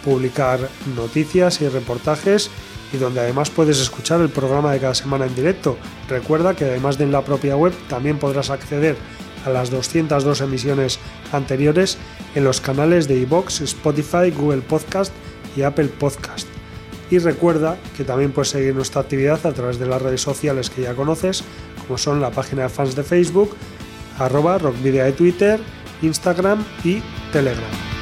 publicar 0.06 0.70
noticias 0.96 1.60
y 1.62 1.68
reportajes 1.68 2.52
y 2.94 2.98
donde 2.98 3.20
además 3.20 3.50
puedes 3.50 3.82
escuchar 3.82 4.22
el 4.22 4.30
programa 4.30 4.72
de 4.72 4.80
cada 4.80 4.94
semana 4.94 5.26
en 5.26 5.36
directo. 5.36 5.78
Recuerda 6.08 6.56
que 6.56 6.66
además 6.66 6.98
de 6.98 7.04
en 7.04 7.12
la 7.12 7.26
propia 7.26 7.58
web 7.58 7.74
también 7.90 8.20
podrás 8.20 8.52
acceder 8.52 8.96
a 9.46 9.50
las 9.50 9.70
202 9.70 10.42
emisiones 10.42 11.00
anteriores 11.32 11.98
en 12.36 12.44
los 12.44 12.62
canales 12.62 13.08
de 13.08 13.18
iBox, 13.20 13.62
Spotify, 13.62 14.32
Google 14.32 14.62
Podcast 14.62 15.12
y 15.58 15.64
Apple 15.64 15.90
Podcast. 16.00 16.48
Y 17.12 17.20
recuerda 17.20 17.78
que 17.96 18.04
también 18.04 18.32
puedes 18.32 18.50
seguir 18.50 18.74
nuestra 18.74 19.02
actividad 19.02 19.46
a 19.46 19.54
través 19.54 19.78
de 19.78 19.86
las 19.86 20.02
redes 20.02 20.22
sociales 20.22 20.70
que 20.70 20.84
ya 20.84 20.96
conoces, 20.96 21.44
como 21.86 21.98
son 21.98 22.22
la 22.22 22.32
página 22.32 22.64
de 22.64 22.70
fans 22.70 22.96
de 22.96 23.04
Facebook, 23.04 23.56
arroba 24.18 24.58
rockvidia 24.58 25.06
de 25.06 25.12
Twitter, 25.12 25.60
Instagram 26.02 26.64
y 26.84 27.02
Telegram. 27.32 27.95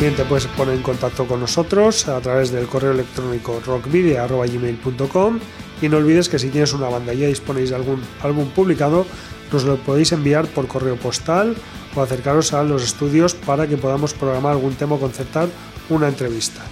También 0.00 0.16
te 0.16 0.24
puedes 0.24 0.46
poner 0.46 0.76
en 0.76 0.82
contacto 0.82 1.26
con 1.26 1.40
nosotros 1.40 2.08
a 2.08 2.18
través 2.22 2.50
del 2.50 2.66
correo 2.68 2.92
electrónico 2.92 3.60
rockvidia.gmail.com 3.66 5.38
y 5.82 5.88
no 5.90 5.98
olvides 5.98 6.30
que 6.30 6.38
si 6.38 6.48
tienes 6.48 6.72
una 6.72 6.88
banda 6.88 7.12
y 7.12 7.18
ya 7.18 7.26
disponéis 7.26 7.68
de 7.68 7.76
algún 7.76 8.00
álbum 8.22 8.48
publicado, 8.48 9.04
nos 9.52 9.64
lo 9.64 9.76
podéis 9.76 10.12
enviar 10.12 10.46
por 10.46 10.68
correo 10.68 10.96
postal 10.96 11.54
o 11.94 12.00
acercaros 12.00 12.54
a 12.54 12.62
los 12.62 12.82
estudios 12.82 13.34
para 13.34 13.66
que 13.66 13.76
podamos 13.76 14.14
programar 14.14 14.52
algún 14.52 14.72
tema 14.72 14.94
o 14.94 14.98
concertar 14.98 15.50
una 15.90 16.08
entrevista. 16.08 16.62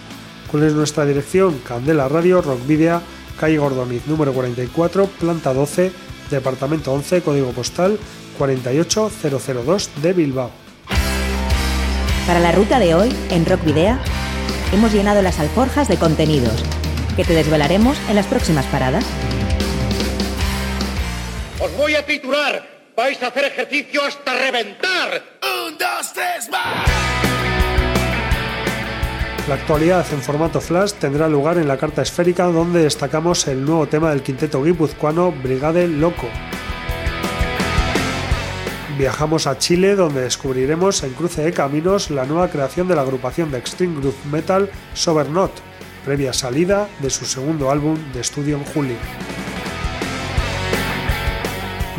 ¿Cuál 0.50 0.62
es 0.62 0.72
nuestra 0.72 1.04
dirección? 1.04 1.58
Candela 1.68 2.08
Radio, 2.08 2.40
Rockvidia, 2.40 3.02
calle 3.38 3.58
Gordoniz, 3.58 4.06
número 4.06 4.32
44, 4.32 5.04
planta 5.04 5.52
12, 5.52 5.92
departamento 6.30 6.94
11, 6.94 7.20
código 7.20 7.50
postal 7.50 7.98
48002 8.38 9.90
de 10.00 10.12
Bilbao. 10.14 10.67
Para 12.28 12.40
la 12.40 12.52
ruta 12.52 12.78
de 12.78 12.94
hoy, 12.94 13.08
en 13.30 13.46
Rock 13.46 13.64
Video, 13.64 13.96
hemos 14.74 14.92
llenado 14.92 15.22
las 15.22 15.40
alforjas 15.40 15.88
de 15.88 15.96
contenidos 15.96 16.62
que 17.16 17.24
te 17.24 17.32
desvelaremos 17.32 17.96
en 18.10 18.16
las 18.16 18.26
próximas 18.26 18.66
paradas. 18.66 19.02
Os 21.58 21.74
voy 21.78 21.94
a 21.94 22.04
titular. 22.04 22.68
Vais 22.94 23.22
a 23.22 23.28
hacer 23.28 23.46
ejercicio 23.46 24.04
hasta 24.04 24.34
reventar. 24.34 25.22
Un, 25.66 25.78
dos, 25.78 26.12
tres, 26.12 26.50
más. 26.50 26.86
La 29.48 29.54
actualidad 29.54 30.04
en 30.12 30.20
formato 30.20 30.60
flash 30.60 30.92
tendrá 31.00 31.28
lugar 31.28 31.56
en 31.56 31.66
la 31.66 31.78
carta 31.78 32.02
esférica 32.02 32.44
donde 32.44 32.82
destacamos 32.82 33.48
el 33.48 33.64
nuevo 33.64 33.86
tema 33.86 34.10
del 34.10 34.22
quinteto 34.22 34.62
guipuzcoano 34.62 35.32
Brigade 35.32 35.88
Loco. 35.88 36.28
Viajamos 38.98 39.46
a 39.46 39.58
Chile 39.58 39.94
donde 39.94 40.22
descubriremos 40.22 41.04
en 41.04 41.12
cruce 41.14 41.44
de 41.44 41.52
caminos 41.52 42.10
la 42.10 42.24
nueva 42.24 42.50
creación 42.50 42.88
de 42.88 42.96
la 42.96 43.02
agrupación 43.02 43.48
de 43.52 43.58
extreme 43.58 44.00
groove 44.00 44.16
metal 44.28 44.68
Sobernot, 44.92 45.52
previa 46.04 46.32
salida 46.32 46.88
de 46.98 47.08
su 47.08 47.24
segundo 47.24 47.70
álbum 47.70 47.96
de 48.12 48.20
estudio 48.20 48.56
en 48.56 48.64
julio. 48.64 48.96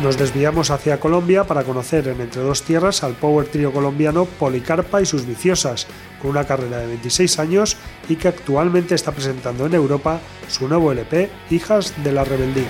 Nos 0.02 0.18
desviamos 0.18 0.70
hacia 0.70 1.00
Colombia 1.00 1.44
para 1.44 1.64
conocer 1.64 2.06
en 2.06 2.20
Entre 2.20 2.42
Dos 2.42 2.64
Tierras 2.64 3.02
al 3.02 3.14
power 3.14 3.48
trio 3.48 3.72
colombiano 3.72 4.26
Policarpa 4.26 5.00
y 5.00 5.06
sus 5.06 5.24
viciosas, 5.24 5.86
con 6.20 6.32
una 6.32 6.44
carrera 6.44 6.80
de 6.80 6.86
26 6.86 7.38
años 7.38 7.78
y 8.10 8.16
que 8.16 8.28
actualmente 8.28 8.94
está 8.94 9.12
presentando 9.12 9.64
en 9.64 9.72
Europa 9.72 10.20
su 10.48 10.68
nuevo 10.68 10.92
LP 10.92 11.30
Hijas 11.48 11.94
de 12.04 12.12
la 12.12 12.24
Rebeldía. 12.24 12.68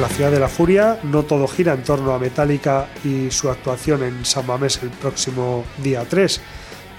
La 0.00 0.10
ciudad 0.10 0.30
de 0.30 0.38
la 0.38 0.48
furia 0.48 1.00
no 1.04 1.22
todo 1.22 1.48
gira 1.48 1.72
en 1.72 1.82
torno 1.82 2.12
a 2.12 2.18
Metallica 2.18 2.86
y 3.02 3.30
su 3.30 3.48
actuación 3.48 4.02
en 4.02 4.26
San 4.26 4.46
Mamés 4.46 4.82
el 4.82 4.90
próximo 4.90 5.64
día 5.82 6.04
3 6.06 6.38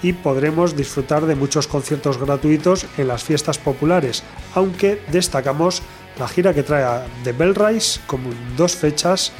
y 0.02 0.14
podremos 0.14 0.76
disfrutar 0.76 1.24
de 1.24 1.36
muchos 1.36 1.68
conciertos 1.68 2.18
gratuitos 2.18 2.86
en 2.96 3.06
las 3.06 3.22
fiestas 3.22 3.56
populares, 3.58 4.24
aunque 4.56 5.00
destacamos 5.12 5.80
la 6.18 6.26
gira 6.26 6.52
que 6.52 6.64
trae 6.64 7.06
The 7.22 7.30
Bell 7.30 7.54
Rise 7.54 8.00
como 8.08 8.30
dos 8.56 8.74
fechas 8.74 9.30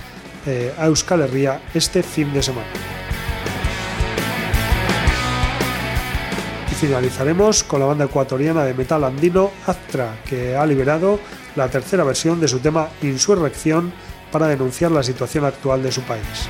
eh, 0.47 0.73
a 0.79 0.87
Euskal 0.87 1.23
Herria 1.23 1.61
este 1.75 2.05
fin 2.05 2.33
de 2.33 2.45
semana. 2.45 2.69
Y 6.71 6.75
finalizaremos 6.75 7.65
con 7.65 7.81
la 7.81 7.87
banda 7.87 8.05
ecuatoriana 8.05 8.65
de 8.65 8.75
metal 8.75 9.03
andino 9.03 9.51
Astra, 9.67 10.17
que 10.25 10.55
ha 10.55 10.65
liberado 10.65 11.19
la 11.59 11.69
tercera 11.69 12.05
versión 12.05 12.41
de 12.41 12.47
su 12.47 12.61
tema 12.61 12.89
Insurrección 13.03 13.93
para 14.31 14.47
denunciar 14.47 14.93
la 14.93 15.03
situación 15.03 15.45
actual 15.45 15.83
de 15.83 15.91
su 15.91 16.03
país. 16.03 16.49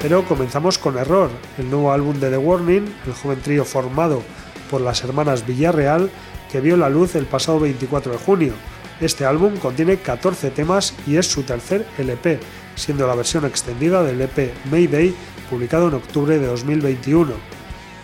Pero 0.00 0.24
comenzamos 0.24 0.78
con 0.78 0.96
Error, 0.96 1.30
el 1.58 1.68
nuevo 1.68 1.90
álbum 1.90 2.20
de 2.20 2.30
The 2.30 2.38
Warning, 2.38 2.94
el 3.06 3.12
joven 3.14 3.40
trío 3.40 3.64
formado 3.64 4.22
por 4.70 4.80
las 4.80 5.02
hermanas 5.02 5.44
Villarreal, 5.44 6.08
que 6.52 6.60
vio 6.60 6.76
la 6.76 6.88
luz 6.88 7.16
el 7.16 7.26
pasado 7.26 7.58
24 7.58 8.12
de 8.12 8.18
junio. 8.18 8.52
Este 9.00 9.24
álbum 9.24 9.56
contiene 9.56 9.96
14 9.96 10.50
temas 10.50 10.94
y 11.08 11.16
es 11.16 11.26
su 11.26 11.42
tercer 11.42 11.84
LP, 11.98 12.38
siendo 12.76 13.08
la 13.08 13.16
versión 13.16 13.44
extendida 13.44 14.04
del 14.04 14.20
EP 14.20 14.52
Mayday, 14.70 15.12
publicado 15.50 15.88
en 15.88 15.94
octubre 15.94 16.38
de 16.38 16.46
2021. 16.46 17.32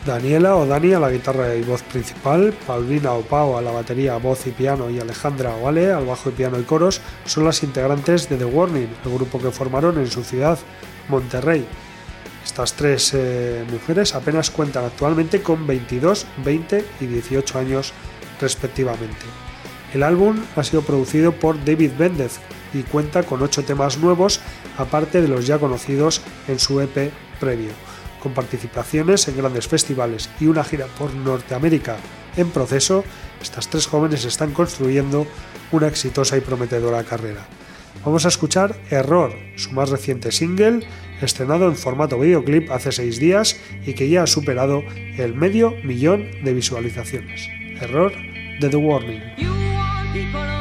Daniela 0.07 0.57
o 0.57 0.65
Dani 0.65 0.95
a 0.95 0.99
la 0.99 1.11
guitarra 1.11 1.55
y 1.55 1.63
voz 1.63 1.83
principal, 1.83 2.55
Paulina 2.67 3.13
o 3.13 3.21
Pau 3.21 3.59
a 3.59 3.61
la 3.61 3.71
batería, 3.71 4.17
voz 4.17 4.47
y 4.47 4.51
piano 4.51 4.89
y 4.89 4.99
Alejandra 4.99 5.55
o 5.55 5.69
Ale 5.69 5.93
al 5.93 6.07
bajo 6.07 6.31
y 6.31 6.33
piano 6.33 6.59
y 6.59 6.63
coros 6.63 7.03
son 7.27 7.45
las 7.45 7.63
integrantes 7.63 8.27
de 8.31 8.39
The 8.39 8.47
Warning, 8.47 8.89
el 9.05 9.13
grupo 9.13 9.39
que 9.39 9.51
formaron 9.51 9.99
en 9.99 10.11
su 10.11 10.25
ciudad, 10.25 10.59
Monterrey. 11.09 11.67
Estas 12.43 12.73
tres 12.73 13.13
eh, 13.13 13.63
mujeres 13.71 14.15
apenas 14.15 14.51
cuentan 14.51 14.87
actualmente 14.87 15.43
con 15.43 15.67
22, 15.67 16.27
20 16.45 16.85
y 17.01 17.07
18 17.07 17.59
años 17.59 17.93
respectivamente. 18.41 19.27
El 19.93 20.03
álbum 20.03 20.41
ha 20.57 20.65
sido 20.65 20.81
producido 20.81 21.33
por 21.33 21.63
David 21.63 21.93
Bendez 21.99 22.39
y 22.73 22.85
cuenta 22.85 23.23
con 23.23 23.43
8 23.43 23.65
temas 23.65 23.99
nuevos 23.99 24.41
aparte 24.79 25.21
de 25.21 25.29
los 25.29 25.47
ya 25.47 25.59
conocidos 25.59 26.23
en 26.49 26.59
su 26.59 26.81
EP 26.81 27.13
previo 27.39 27.90
con 28.23 28.35
participaciones 28.35 29.27
en 29.29 29.37
grandes 29.37 29.67
festivales 29.67 30.31
y 30.39 30.47
una 30.47 30.65
gira 30.65 30.87
por 30.99 31.13
Norteamérica 31.15 31.97
en 32.37 32.51
proceso, 32.51 33.05
estas 33.43 33.69
tres 33.69 33.87
jóvenes 33.87 34.25
están 34.25 34.53
construyendo 34.53 35.27
una 35.73 35.89
exitosa 35.89 36.37
y 36.37 36.41
prometedora 36.41 37.03
carrera. 37.05 37.47
Vamos 38.05 38.25
a 38.25 38.29
escuchar 38.29 38.77
Error, 38.91 39.35
su 39.57 39.73
más 39.73 39.91
reciente 39.91 40.33
single, 40.33 40.87
estrenado 41.21 41.67
en 41.67 41.77
formato 41.77 42.19
videoclip 42.19 42.71
hace 42.71 42.93
seis 42.93 43.19
días 43.19 43.61
y 43.85 43.95
que 43.95 44.09
ya 44.09 44.23
ha 44.23 44.27
superado 44.27 44.83
el 45.19 45.35
medio 45.35 45.75
millón 45.85 46.31
de 46.43 46.55
visualizaciones. 46.55 47.49
Error 47.81 48.13
de 48.61 48.69
The 48.69 48.77
Warning. 48.77 50.60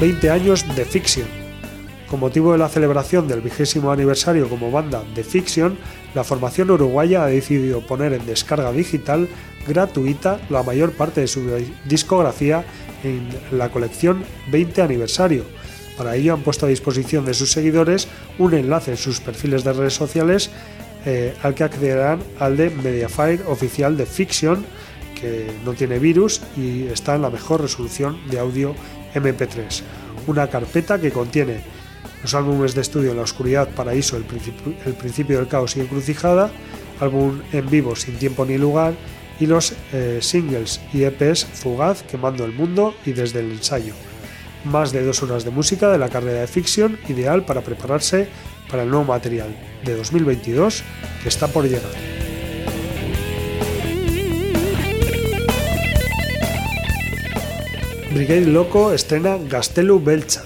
20 0.00 0.30
años 0.30 0.64
de 0.74 0.84
Fiction. 0.84 1.26
Con 2.10 2.20
motivo 2.20 2.52
de 2.52 2.58
la 2.58 2.68
celebración 2.68 3.26
del 3.28 3.40
vigésimo 3.40 3.92
aniversario 3.92 4.48
como 4.48 4.70
banda 4.70 5.02
de 5.14 5.22
Fiction, 5.22 5.78
la 6.14 6.24
formación 6.24 6.72
uruguaya 6.72 7.22
ha 7.22 7.28
decidido 7.28 7.86
poner 7.86 8.12
en 8.12 8.26
descarga 8.26 8.72
digital 8.72 9.28
gratuita 9.66 10.40
la 10.50 10.64
mayor 10.64 10.92
parte 10.92 11.20
de 11.20 11.28
su 11.28 11.48
discografía 11.84 12.64
en 13.02 13.28
la 13.50 13.70
colección 13.70 14.24
20 14.50 14.82
aniversario. 14.82 15.44
Para 15.96 16.16
ello 16.16 16.34
han 16.34 16.42
puesto 16.42 16.66
a 16.66 16.68
disposición 16.68 17.24
de 17.24 17.34
sus 17.34 17.52
seguidores 17.52 18.08
un 18.38 18.54
enlace 18.54 18.92
en 18.92 18.96
sus 18.96 19.20
perfiles 19.20 19.64
de 19.64 19.72
redes 19.72 19.94
sociales 19.94 20.50
eh, 21.04 21.34
al 21.42 21.54
que 21.54 21.64
accederán 21.64 22.20
al 22.38 22.56
de 22.56 22.70
Mediafire 22.70 23.40
oficial 23.46 23.96
de 23.96 24.06
Fiction, 24.06 24.64
que 25.20 25.50
no 25.64 25.74
tiene 25.74 25.98
virus 25.98 26.40
y 26.56 26.84
está 26.86 27.14
en 27.14 27.22
la 27.22 27.30
mejor 27.30 27.60
resolución 27.60 28.18
de 28.30 28.38
audio 28.38 28.74
MP3. 29.14 29.82
Una 30.26 30.48
carpeta 30.48 31.00
que 31.00 31.10
contiene 31.10 31.60
los 32.22 32.34
álbumes 32.34 32.74
de 32.74 32.80
estudio 32.80 33.14
la 33.14 33.22
oscuridad, 33.22 33.68
Paraíso, 33.68 34.16
el, 34.16 34.24
el 34.86 34.94
principio 34.94 35.38
del 35.38 35.48
caos 35.48 35.76
y 35.76 35.80
encrucijada, 35.80 36.50
álbum 37.00 37.40
en 37.52 37.68
vivo 37.68 37.96
sin 37.96 38.16
tiempo 38.16 38.44
ni 38.44 38.56
lugar 38.56 38.94
y 39.42 39.46
los 39.46 39.74
eh, 39.92 40.18
singles 40.20 40.80
y 40.92 41.02
EPs 41.02 41.44
Fugaz, 41.44 42.04
Quemando 42.04 42.44
el 42.44 42.52
Mundo 42.52 42.94
y 43.04 43.10
Desde 43.10 43.40
el 43.40 43.50
Ensayo. 43.50 43.92
Más 44.64 44.92
de 44.92 45.04
dos 45.04 45.20
horas 45.24 45.44
de 45.44 45.50
música 45.50 45.90
de 45.90 45.98
la 45.98 46.08
carrera 46.08 46.42
de 46.42 46.46
ficción, 46.46 46.96
ideal 47.08 47.44
para 47.44 47.62
prepararse 47.62 48.28
para 48.70 48.84
el 48.84 48.90
nuevo 48.90 49.04
material 49.04 49.48
de 49.84 49.96
2022 49.96 50.84
que 51.24 51.28
está 51.28 51.48
por 51.48 51.64
llegar. 51.64 51.90
Brigade 58.14 58.46
Loco 58.46 58.92
estrena 58.92 59.38
Gastelu 59.38 60.00
Belcha, 60.00 60.44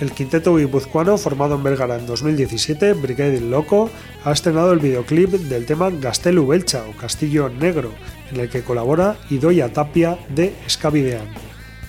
el 0.00 0.10
quinteto 0.10 0.56
guipuzcoano, 0.56 1.16
formado 1.16 1.54
en 1.54 1.62
Vergara 1.62 1.96
en 1.96 2.06
2017, 2.06 2.94
Brigade 2.94 3.40
Loco, 3.40 3.88
ha 4.24 4.32
estrenado 4.32 4.72
el 4.72 4.80
videoclip 4.80 5.30
del 5.30 5.64
tema 5.64 5.90
Gastelu 5.90 6.44
Belcha 6.44 6.82
o 6.88 6.96
Castillo 6.96 7.48
Negro, 7.48 7.92
en 8.32 8.40
el 8.40 8.48
que 8.48 8.62
colabora 8.62 9.16
Idoia 9.30 9.72
Tapia 9.72 10.18
de 10.28 10.54
Scavidean. 10.68 11.28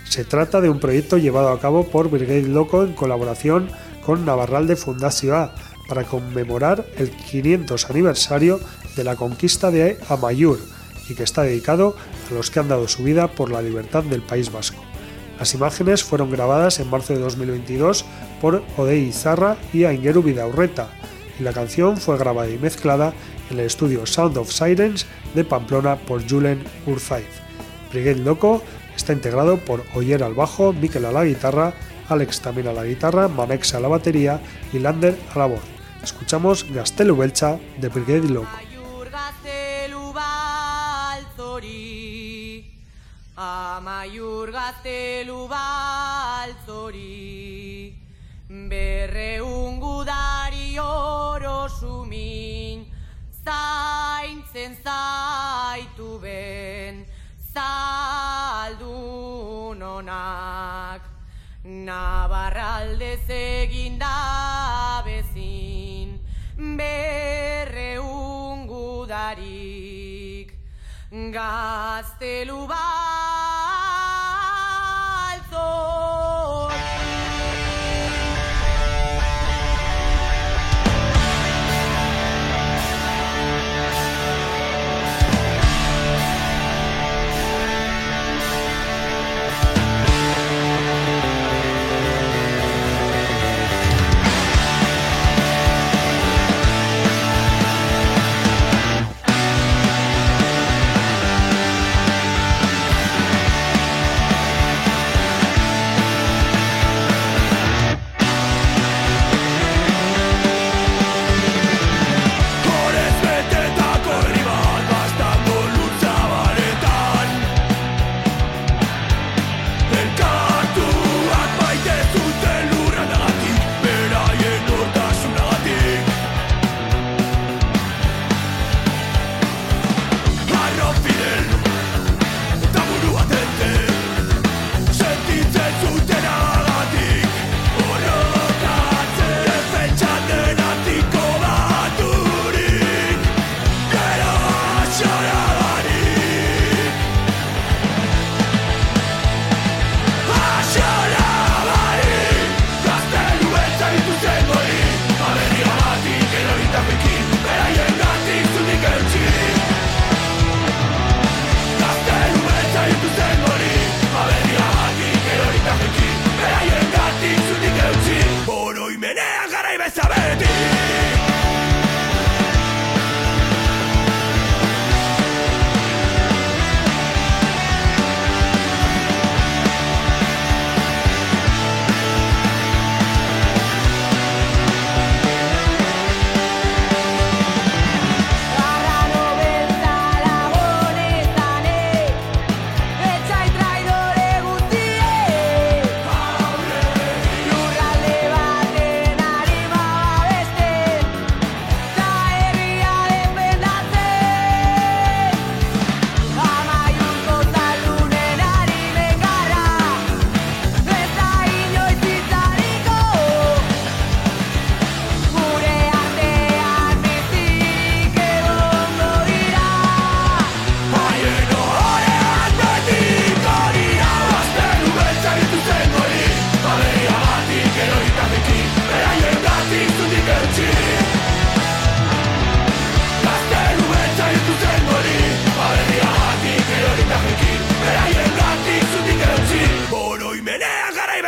Se 0.03 0.25
trata 0.25 0.61
de 0.61 0.69
un 0.69 0.79
proyecto 0.79 1.17
llevado 1.17 1.49
a 1.49 1.59
cabo 1.59 1.87
por 1.87 2.09
Brigade 2.09 2.43
Loco 2.43 2.83
en 2.83 2.93
colaboración 2.93 3.69
con 4.05 4.25
Navarralde 4.25 4.75
Fundación 4.75 5.35
A 5.35 5.55
para 5.87 6.03
conmemorar 6.03 6.85
el 6.97 7.09
500 7.09 7.89
aniversario 7.89 8.59
de 8.95 9.03
la 9.03 9.15
conquista 9.15 9.71
de 9.71 9.97
Amayur 10.09 10.59
y 11.09 11.15
que 11.15 11.23
está 11.23 11.43
dedicado 11.43 11.95
a 12.29 12.33
los 12.33 12.51
que 12.51 12.59
han 12.59 12.67
dado 12.67 12.87
su 12.87 13.03
vida 13.03 13.27
por 13.27 13.51
la 13.51 13.61
libertad 13.61 14.03
del 14.03 14.21
País 14.21 14.51
Vasco. 14.51 14.83
Las 15.39 15.53
imágenes 15.53 16.03
fueron 16.03 16.29
grabadas 16.29 16.79
en 16.79 16.89
marzo 16.89 17.13
de 17.13 17.19
2022 17.19 18.05
por 18.39 18.63
Odei 18.77 19.07
Izarra 19.07 19.57
y 19.73 19.83
Aingeru 19.85 20.21
Vidaurreta, 20.21 20.89
y 21.39 21.43
la 21.43 21.53
canción 21.53 21.97
fue 21.97 22.17
grabada 22.17 22.49
y 22.49 22.57
mezclada 22.57 23.13
en 23.49 23.59
el 23.59 23.65
estudio 23.65 24.05
Sound 24.05 24.37
of 24.37 24.51
Sirens 24.51 25.05
de 25.33 25.43
Pamplona 25.43 25.95
por 25.95 26.27
Julen 26.27 26.63
Urzaiz. 26.85 27.27
Brigade 27.91 28.23
Loco 28.23 28.63
está 28.95 29.13
integrado 29.13 29.57
por 29.57 29.83
Oyer 29.95 30.23
al 30.23 30.33
bajo, 30.33 30.73
Mikel 30.73 31.05
a 31.05 31.11
la 31.11 31.25
guitarra, 31.25 31.73
Alex 32.09 32.41
también 32.41 32.67
a 32.67 32.73
la 32.73 32.83
guitarra, 32.83 33.27
Manex 33.27 33.73
a 33.73 33.79
la 33.79 33.87
batería 33.87 34.39
y 34.71 34.79
Lander 34.79 35.17
a 35.33 35.39
la 35.39 35.45
voz. 35.45 35.61
Escuchamos 36.03 36.65
Gastelu 36.71 37.15
Belcha 37.15 37.57
de 37.79 37.89
Brigade 37.89 38.29
Loco. 38.29 38.49
Amaiur 43.35 44.51
gaztelu 44.51 45.47
baltzori 45.47 46.93
oro 50.79 51.67
sumin 51.69 52.82
Zaintzen 53.45 54.77
zaitu 54.83 56.19
ben 56.21 57.05
Zaldun 57.53 58.91
onak 59.81 61.01
Nabarralde 61.63 63.17
zegin 63.27 63.99
da 63.99 65.03
bezin 65.05 66.19
Berreun 66.77 68.67
gudarik. 68.67 70.53
Gaztelu 71.11 72.67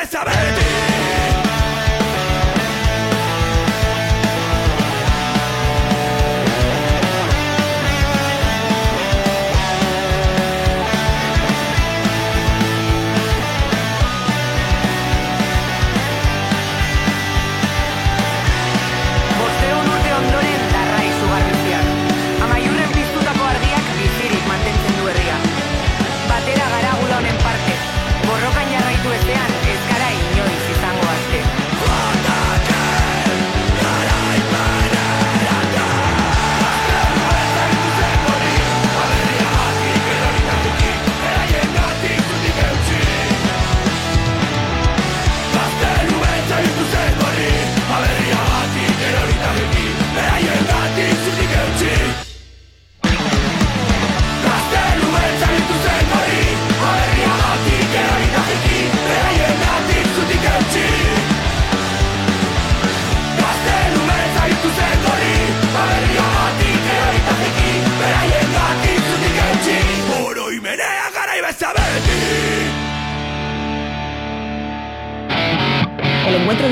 necessariamente 0.06 0.65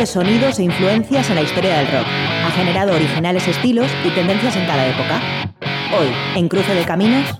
Sonidos 0.05 0.59
e 0.59 0.63
influencias 0.63 1.29
en 1.29 1.35
la 1.35 1.41
historia 1.43 1.77
del 1.77 1.87
rock 1.87 2.05
ha 2.05 2.51
generado 2.51 2.93
originales 2.93 3.47
estilos 3.47 3.89
y 4.03 4.09
tendencias 4.09 4.55
en 4.57 4.65
cada 4.65 4.85
época. 4.85 5.21
Hoy, 5.97 6.07
en 6.35 6.49
Cruce 6.49 6.75
de 6.75 6.83
Caminos, 6.83 7.39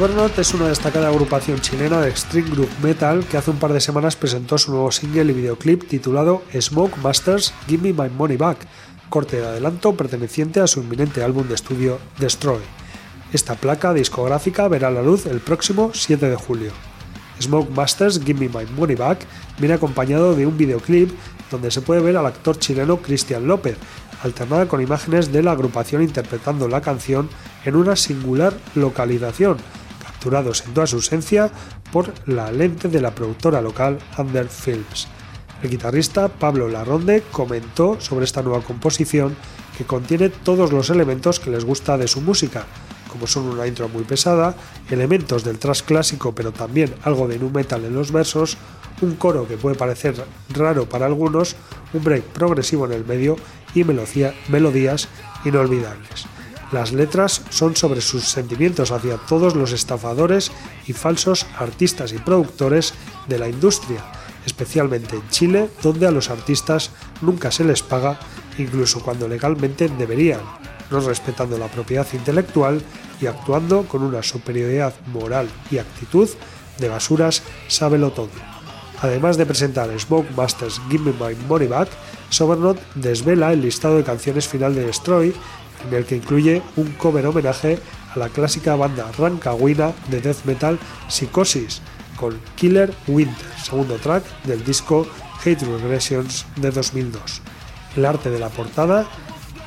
Sobernot 0.00 0.38
es 0.38 0.54
una 0.54 0.68
destacada 0.68 1.08
agrupación 1.08 1.60
chilena 1.60 2.00
de 2.00 2.08
extreme 2.08 2.48
group 2.48 2.70
metal 2.82 3.22
que 3.26 3.36
hace 3.36 3.50
un 3.50 3.58
par 3.58 3.74
de 3.74 3.82
semanas 3.82 4.16
presentó 4.16 4.56
su 4.56 4.70
nuevo 4.70 4.90
single 4.90 5.30
y 5.30 5.34
videoclip 5.34 5.86
titulado 5.86 6.42
Smoke 6.58 6.96
Masters 7.02 7.52
Give 7.68 7.92
Me 7.92 8.02
My 8.02 8.08
Money 8.08 8.38
Back, 8.38 8.60
corte 9.10 9.42
de 9.42 9.46
adelanto 9.46 9.94
perteneciente 9.94 10.60
a 10.60 10.66
su 10.66 10.80
inminente 10.80 11.22
álbum 11.22 11.46
de 11.48 11.54
estudio 11.54 11.98
Destroy. 12.18 12.62
Esta 13.34 13.56
placa 13.56 13.92
discográfica 13.92 14.68
verá 14.68 14.90
la 14.90 15.02
luz 15.02 15.26
el 15.26 15.40
próximo 15.40 15.90
7 15.92 16.30
de 16.30 16.36
julio. 16.36 16.72
Smoke 17.38 17.70
Masters 17.70 18.24
Give 18.24 18.40
Me 18.40 18.48
My 18.48 18.64
Money 18.74 18.96
Back 18.96 19.26
viene 19.58 19.74
acompañado 19.74 20.34
de 20.34 20.46
un 20.46 20.56
videoclip 20.56 21.10
donde 21.50 21.70
se 21.70 21.82
puede 21.82 22.00
ver 22.00 22.16
al 22.16 22.24
actor 22.24 22.58
chileno 22.58 23.02
Cristian 23.02 23.46
López, 23.46 23.76
alternada 24.22 24.66
con 24.66 24.80
imágenes 24.80 25.30
de 25.30 25.42
la 25.42 25.52
agrupación 25.52 26.02
interpretando 26.02 26.68
la 26.68 26.80
canción 26.80 27.28
en 27.66 27.76
una 27.76 27.96
singular 27.96 28.54
localización, 28.74 29.58
capturados 30.20 30.62
en 30.66 30.74
toda 30.74 30.86
su 30.86 30.98
esencia 30.98 31.50
por 31.94 32.12
la 32.26 32.52
lente 32.52 32.88
de 32.88 33.00
la 33.00 33.14
productora 33.14 33.62
local 33.62 33.98
Under 34.18 34.48
Films. 34.48 35.08
El 35.62 35.70
guitarrista 35.70 36.28
Pablo 36.28 36.68
Larronde 36.68 37.22
comentó 37.32 37.98
sobre 38.02 38.26
esta 38.26 38.42
nueva 38.42 38.62
composición 38.62 39.34
que 39.78 39.86
contiene 39.86 40.28
todos 40.28 40.72
los 40.72 40.90
elementos 40.90 41.40
que 41.40 41.48
les 41.48 41.64
gusta 41.64 41.96
de 41.96 42.06
su 42.06 42.20
música, 42.20 42.66
como 43.10 43.26
son 43.26 43.44
una 43.46 43.66
intro 43.66 43.88
muy 43.88 44.02
pesada, 44.04 44.54
elementos 44.90 45.42
del 45.42 45.58
thrash 45.58 45.84
clásico 45.84 46.34
pero 46.34 46.52
también 46.52 46.94
algo 47.02 47.26
de 47.26 47.38
nu 47.38 47.48
metal 47.48 47.82
en 47.86 47.94
los 47.94 48.12
versos, 48.12 48.58
un 49.00 49.16
coro 49.16 49.48
que 49.48 49.56
puede 49.56 49.74
parecer 49.76 50.22
raro 50.50 50.84
para 50.84 51.06
algunos, 51.06 51.56
un 51.94 52.04
break 52.04 52.24
progresivo 52.36 52.84
en 52.84 52.92
el 52.92 53.06
medio 53.06 53.36
y 53.74 53.84
melodía- 53.84 54.34
melodías 54.48 55.08
inolvidables. 55.46 56.28
Las 56.72 56.92
letras 56.92 57.42
son 57.50 57.74
sobre 57.74 58.00
sus 58.00 58.24
sentimientos 58.24 58.92
hacia 58.92 59.16
todos 59.16 59.56
los 59.56 59.72
estafadores 59.72 60.52
y 60.86 60.92
falsos 60.92 61.46
artistas 61.58 62.12
y 62.12 62.18
productores 62.18 62.94
de 63.26 63.38
la 63.38 63.48
industria, 63.48 64.04
especialmente 64.46 65.16
en 65.16 65.28
Chile, 65.30 65.68
donde 65.82 66.06
a 66.06 66.12
los 66.12 66.30
artistas 66.30 66.90
nunca 67.22 67.50
se 67.50 67.64
les 67.64 67.82
paga, 67.82 68.20
incluso 68.56 69.00
cuando 69.00 69.26
legalmente 69.26 69.88
deberían, 69.88 70.40
no 70.90 71.00
respetando 71.00 71.58
la 71.58 71.66
propiedad 71.68 72.06
intelectual 72.12 72.80
y 73.20 73.26
actuando 73.26 73.84
con 73.88 74.02
una 74.02 74.22
superioridad 74.22 74.94
moral 75.12 75.48
y 75.70 75.78
actitud 75.78 76.28
de 76.78 76.88
basuras 76.88 77.42
sábelo 77.68 78.12
todo. 78.12 78.30
Además 79.02 79.36
de 79.36 79.46
presentar 79.46 79.88
Smoke 79.98 80.30
Masters 80.36 80.80
Give 80.90 81.10
Me 81.10 81.12
My 81.12 81.34
Money 81.48 81.68
Back, 81.68 81.88
Sobernot 82.28 82.78
desvela 82.94 83.52
el 83.52 83.62
listado 83.62 83.96
de 83.96 84.04
canciones 84.04 84.46
final 84.46 84.74
de 84.74 84.84
Destroy, 84.84 85.34
en 85.86 85.94
el 85.94 86.04
que 86.04 86.16
incluye 86.16 86.62
un 86.76 86.92
cover 86.92 87.26
homenaje 87.26 87.78
a 88.14 88.18
la 88.18 88.28
clásica 88.28 88.76
banda 88.76 89.10
rancagüina 89.16 89.92
de 90.08 90.20
death 90.20 90.44
metal 90.44 90.78
Psychosis, 91.08 91.80
con 92.16 92.38
Killer 92.56 92.92
Winter, 93.06 93.46
segundo 93.62 93.96
track 93.96 94.24
del 94.44 94.64
disco 94.64 95.06
Hate 95.44 95.62
Regressions 95.62 96.44
de 96.56 96.70
2002. 96.70 97.40
El 97.96 98.04
arte 98.04 98.30
de 98.30 98.38
la 98.38 98.48
portada 98.50 99.06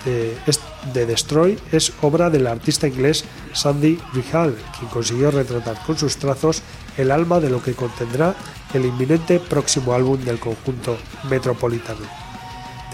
de 0.05 1.05
Destroy 1.05 1.57
es 1.71 1.93
obra 2.01 2.29
del 2.29 2.45
artista 2.47 2.87
inglés 2.87 3.23
Sandy 3.53 3.99
Rihal, 4.13 4.55
quien 4.77 4.91
consiguió 4.91 5.31
retratar 5.31 5.81
con 5.85 5.97
sus 5.97 6.17
trazos 6.17 6.61
el 6.97 7.09
alma 7.09 7.39
de 7.39 7.49
lo 7.49 7.63
que 7.63 7.73
contendrá 7.73 8.35
el 8.73 8.85
inminente 8.85 9.39
próximo 9.39 9.93
álbum 9.93 10.19
del 10.21 10.39
conjunto 10.39 10.97
metropolitano. 11.29 12.05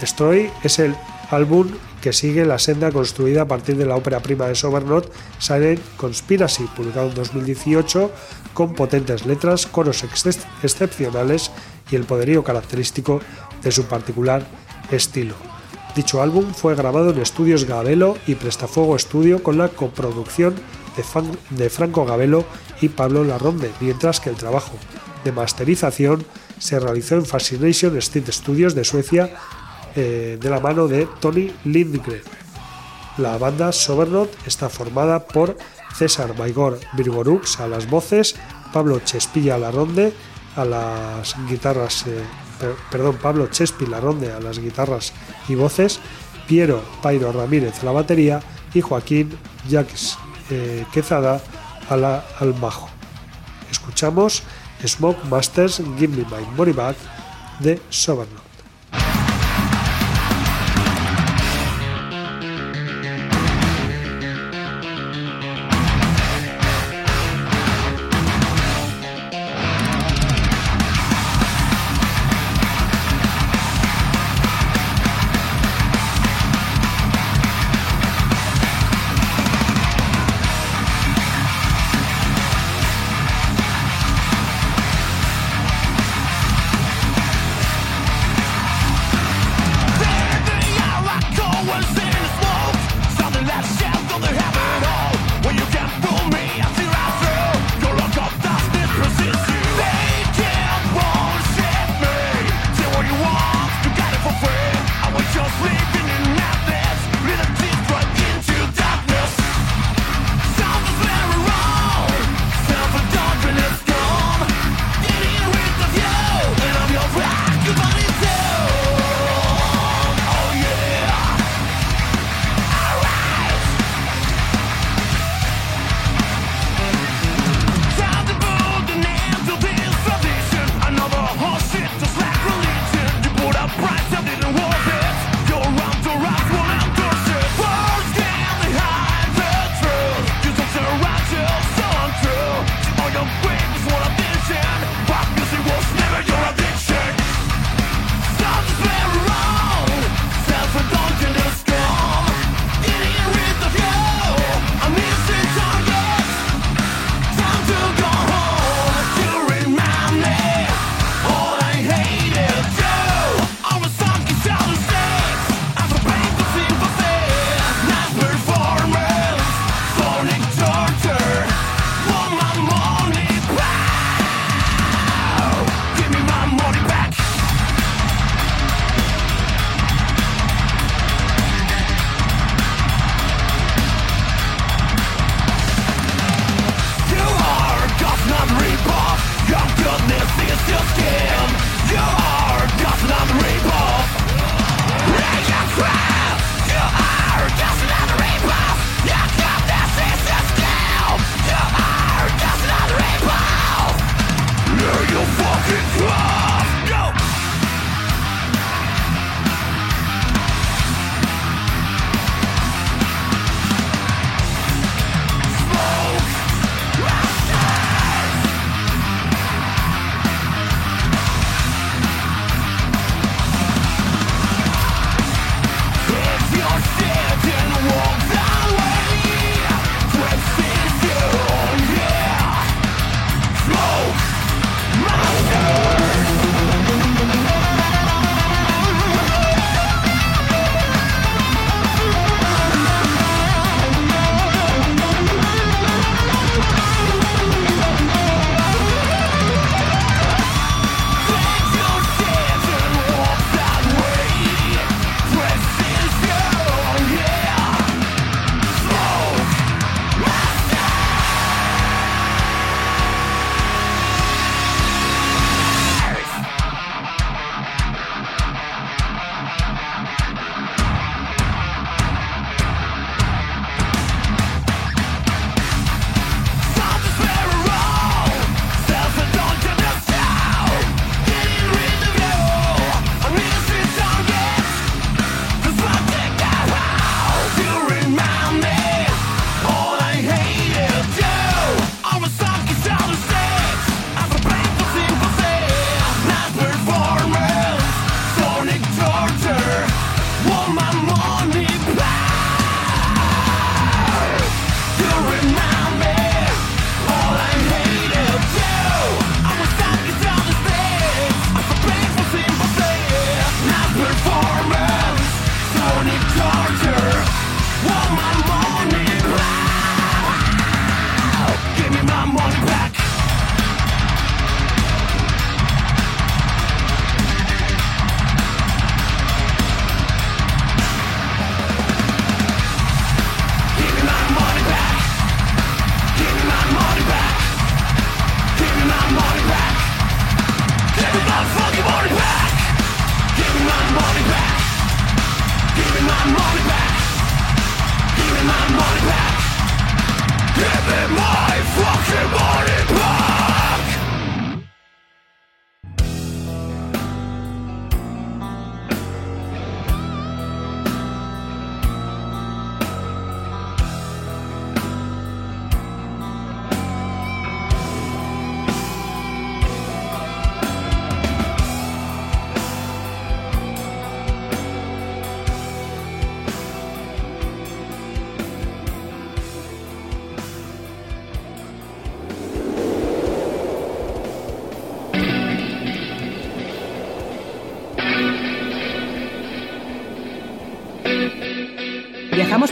Destroy 0.00 0.50
es 0.62 0.78
el 0.78 0.94
álbum 1.30 1.68
que 2.00 2.12
sigue 2.12 2.44
la 2.44 2.58
senda 2.58 2.90
construida 2.90 3.42
a 3.42 3.48
partir 3.48 3.76
de 3.76 3.86
la 3.86 3.96
ópera 3.96 4.20
prima 4.20 4.46
de 4.46 4.54
Sobernot, 4.54 5.12
Silent 5.38 5.80
Conspiracy, 5.96 6.64
publicado 6.76 7.08
en 7.08 7.14
2018, 7.14 8.10
con 8.54 8.74
potentes 8.74 9.26
letras, 9.26 9.66
coros 9.66 10.02
exce- 10.04 10.44
excepcionales 10.62 11.50
y 11.90 11.96
el 11.96 12.04
poderío 12.04 12.42
característico 12.42 13.20
de 13.62 13.70
su 13.72 13.84
particular 13.84 14.44
estilo. 14.90 15.34
Dicho 15.94 16.22
álbum 16.22 16.52
fue 16.54 16.74
grabado 16.74 17.10
en 17.10 17.18
estudios 17.20 17.64
Gabelo 17.64 18.16
y 18.26 18.36
Prestafuego 18.36 18.96
Estudio 18.96 19.42
con 19.42 19.58
la 19.58 19.68
coproducción 19.68 20.54
de, 20.96 21.02
Fan- 21.02 21.36
de 21.50 21.68
Franco 21.68 22.04
Gabelo 22.06 22.44
y 22.80 22.88
Pablo 22.88 23.24
Larronde, 23.24 23.70
mientras 23.80 24.20
que 24.20 24.30
el 24.30 24.36
trabajo 24.36 24.72
de 25.24 25.32
masterización 25.32 26.24
se 26.58 26.78
realizó 26.80 27.16
en 27.16 27.26
Fascination 27.26 27.96
Street 27.98 28.30
Studios 28.30 28.74
de 28.74 28.84
Suecia 28.84 29.30
eh, 29.96 30.38
de 30.40 30.50
la 30.50 30.60
mano 30.60 30.88
de 30.88 31.06
Tony 31.20 31.52
Lindgren. 31.64 32.22
La 33.18 33.36
banda 33.38 33.72
Sobernot 33.72 34.30
está 34.46 34.68
formada 34.68 35.26
por 35.26 35.56
César 35.94 36.36
Maigor 36.38 36.78
Virgorux 36.94 37.60
a 37.60 37.66
las 37.66 37.88
voces, 37.90 38.36
Pablo 38.72 39.00
Chespilla 39.00 39.58
Larronde 39.58 40.12
a 40.56 40.64
las 40.64 41.34
guitarras, 41.48 42.06
eh, 42.06 42.22
per- 42.58 42.74
perdón, 42.90 43.18
Pablo 43.20 43.48
Chespi 43.48 43.86
Larronde 43.86 44.32
a 44.32 44.40
las 44.40 44.58
guitarras 44.58 45.12
y 45.48 45.54
voces, 45.54 46.00
Piero 46.48 46.82
Pairo 47.02 47.32
Ramírez 47.32 47.82
a 47.82 47.86
la 47.86 47.92
batería 47.92 48.40
y 48.74 48.80
Joaquín 48.80 49.36
Jacques 49.68 50.16
eh, 50.50 50.84
Quezada 50.92 51.40
a 51.88 51.96
la, 51.96 52.24
al 52.38 52.52
bajo. 52.54 52.88
Escuchamos 53.70 54.42
Smoke 54.86 55.24
Masters 55.28 55.82
Give 55.98 56.16
Me 56.16 56.24
My 56.24 56.44
Money 56.56 56.72
Back 56.72 56.96
de 57.60 57.80
Sobernot. 57.90 58.49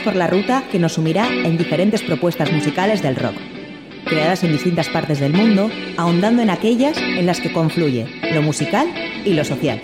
Por 0.08 0.16
la 0.16 0.26
ruta 0.26 0.64
que 0.72 0.78
nos 0.78 0.94
sumirá 0.94 1.28
en 1.28 1.58
diferentes 1.58 2.02
propuestas 2.02 2.50
musicales 2.50 3.02
del 3.02 3.14
rock, 3.14 3.34
creadas 4.06 4.42
en 4.42 4.52
distintas 4.52 4.88
partes 4.88 5.20
del 5.20 5.34
mundo, 5.34 5.70
ahondando 5.98 6.40
en 6.40 6.48
aquellas 6.48 6.96
en 6.96 7.26
las 7.26 7.42
que 7.42 7.52
confluye 7.52 8.06
lo 8.32 8.40
musical 8.40 8.88
y 9.26 9.34
lo 9.34 9.44
social. 9.44 9.82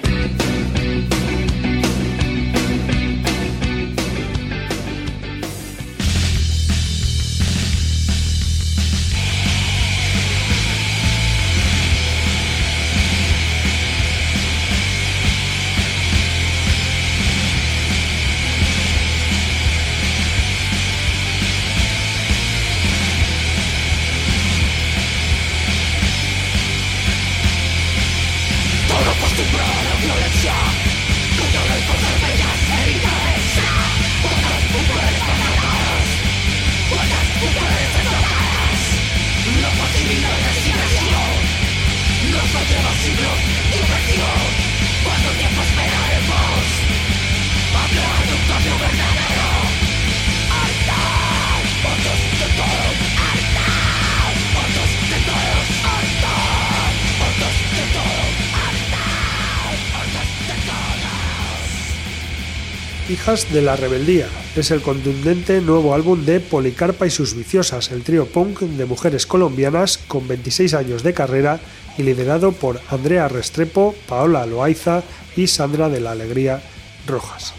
Hijas 63.25 63.51
de 63.55 63.63
la 63.63 63.75
Rebeldía. 63.75 64.29
Es 64.55 64.71
el 64.71 64.83
contundente 64.83 65.63
nuevo 65.63 65.95
álbum 65.95 66.27
de 66.27 66.41
Policarpa 66.41 67.07
y 67.07 67.11
sus 67.11 67.35
viciosas, 67.35 67.91
el 67.91 68.03
trío 68.03 68.27
punk 68.27 68.61
de 68.61 68.85
mujeres 68.85 69.25
colombianas 69.25 69.97
con 69.97 70.29
26 70.29 70.75
años 70.75 71.03
de 71.03 71.15
carrera 71.15 71.59
y 71.97 72.03
liderado 72.03 72.53
por 72.53 72.83
Andrea 72.91 73.27
Restrepo, 73.29 73.95
Paola 74.07 74.45
Loaiza 74.45 75.03
y 75.37 75.47
Sandra 75.47 75.89
de 75.89 76.01
la 76.01 76.11
Alegría 76.11 76.63
Rojas. 77.07 77.55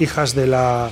Hijas 0.00 0.34
de 0.34 0.46
la 0.46 0.90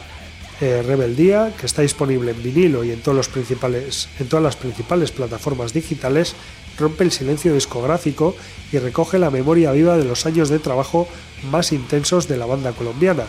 eh, 0.60 0.82
Rebeldía, 0.86 1.54
que 1.58 1.64
está 1.64 1.80
disponible 1.80 2.32
en 2.32 2.42
vinilo 2.42 2.84
y 2.84 2.90
en, 2.90 3.00
todos 3.00 3.16
los 3.16 3.30
en 3.34 4.28
todas 4.28 4.42
las 4.42 4.56
principales 4.56 5.12
plataformas 5.12 5.72
digitales, 5.72 6.34
rompe 6.78 7.04
el 7.04 7.10
silencio 7.10 7.54
discográfico 7.54 8.36
y 8.70 8.76
recoge 8.80 9.18
la 9.18 9.30
memoria 9.30 9.72
viva 9.72 9.96
de 9.96 10.04
los 10.04 10.26
años 10.26 10.50
de 10.50 10.58
trabajo 10.58 11.08
más 11.50 11.72
intensos 11.72 12.28
de 12.28 12.36
la 12.36 12.44
banda 12.44 12.72
colombiana 12.72 13.24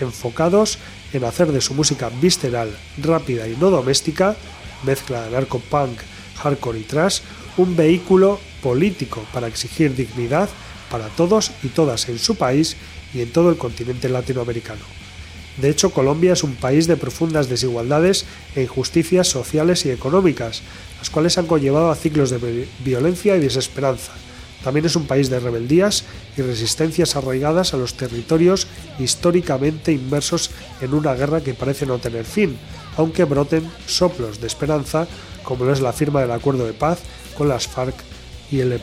enfocados 0.00 0.78
en 1.12 1.24
hacer 1.24 1.52
de 1.52 1.60
su 1.60 1.74
música 1.74 2.10
visceral, 2.20 2.76
rápida 2.98 3.48
y 3.48 3.56
no 3.56 3.70
doméstica, 3.70 4.36
mezcla 4.84 5.22
de 5.22 5.30
narco-punk, 5.30 5.98
hardcore 6.36 6.80
y 6.80 6.82
trash, 6.82 7.20
un 7.56 7.76
vehículo 7.76 8.38
político 8.62 9.24
para 9.32 9.48
exigir 9.48 9.94
dignidad 9.94 10.48
para 10.90 11.08
todos 11.08 11.50
y 11.62 11.68
todas 11.68 12.08
en 12.08 12.18
su 12.18 12.36
país 12.36 12.76
y 13.14 13.22
en 13.22 13.32
todo 13.32 13.50
el 13.50 13.56
continente 13.56 14.08
latinoamericano. 14.08 14.82
De 15.56 15.70
hecho, 15.70 15.90
Colombia 15.90 16.34
es 16.34 16.44
un 16.44 16.54
país 16.54 16.86
de 16.86 16.98
profundas 16.98 17.48
desigualdades 17.48 18.26
e 18.54 18.62
injusticias 18.62 19.26
sociales 19.26 19.86
y 19.86 19.90
económicas, 19.90 20.62
las 20.98 21.08
cuales 21.08 21.38
han 21.38 21.46
conllevado 21.46 21.90
a 21.90 21.96
ciclos 21.96 22.28
de 22.30 22.68
violencia 22.84 23.36
y 23.36 23.40
desesperanza, 23.40 24.12
también 24.66 24.86
es 24.86 24.96
un 24.96 25.06
país 25.06 25.30
de 25.30 25.38
rebeldías 25.38 26.02
y 26.36 26.42
resistencias 26.42 27.14
arraigadas 27.14 27.72
a 27.72 27.76
los 27.76 27.94
territorios 27.94 28.66
históricamente 28.98 29.92
inmersos 29.92 30.50
en 30.80 30.94
una 30.94 31.14
guerra 31.14 31.40
que 31.40 31.54
parece 31.54 31.86
no 31.86 31.98
tener 31.98 32.24
fin, 32.24 32.56
aunque 32.96 33.24
broten 33.24 33.70
soplos 33.86 34.40
de 34.40 34.46
esperanza, 34.46 35.06
como 35.42 35.64
lo 35.64 35.72
es 35.72 35.80
la 35.80 35.92
firma 35.92 36.20
del 36.20 36.32
acuerdo 36.32 36.66
de 36.66 36.72
paz 36.72 37.00
con 37.36 37.48
las 37.48 37.68
FARC 37.68 37.94
y 38.50 38.60
el 38.60 38.72
EP. 38.72 38.82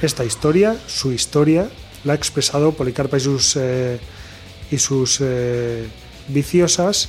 Esta 0.00 0.24
historia, 0.24 0.76
su 0.86 1.12
historia, 1.12 1.68
la 2.04 2.14
ha 2.14 2.16
expresado 2.16 2.72
Policarpa 2.72 3.18
y 3.18 3.20
sus, 3.20 3.56
eh, 3.56 4.00
eh, 5.20 5.88
viciosas 6.28 7.08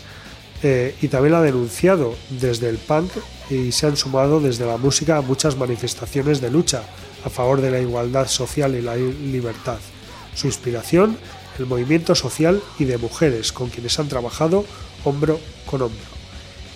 eh, 0.61 0.95
y 1.01 1.07
también 1.07 1.33
la 1.33 1.39
ha 1.39 1.43
denunciado 1.43 2.15
desde 2.29 2.69
el 2.69 2.77
punk 2.77 3.11
y 3.49 3.71
se 3.71 3.87
han 3.87 3.97
sumado 3.97 4.39
desde 4.39 4.65
la 4.65 4.77
música 4.77 5.17
a 5.17 5.21
muchas 5.21 5.57
manifestaciones 5.57 6.39
de 6.39 6.51
lucha 6.51 6.83
a 7.25 7.29
favor 7.29 7.61
de 7.61 7.71
la 7.71 7.79
igualdad 7.79 8.27
social 8.27 8.75
y 8.75 8.81
la 8.81 8.95
libertad. 8.95 9.77
Su 10.35 10.47
inspiración, 10.47 11.17
el 11.59 11.65
movimiento 11.65 12.15
social 12.15 12.61
y 12.79 12.85
de 12.85 12.97
mujeres 12.97 13.51
con 13.51 13.69
quienes 13.69 13.99
han 13.99 14.09
trabajado 14.09 14.65
hombro 15.03 15.39
con 15.65 15.81
hombro. 15.81 16.13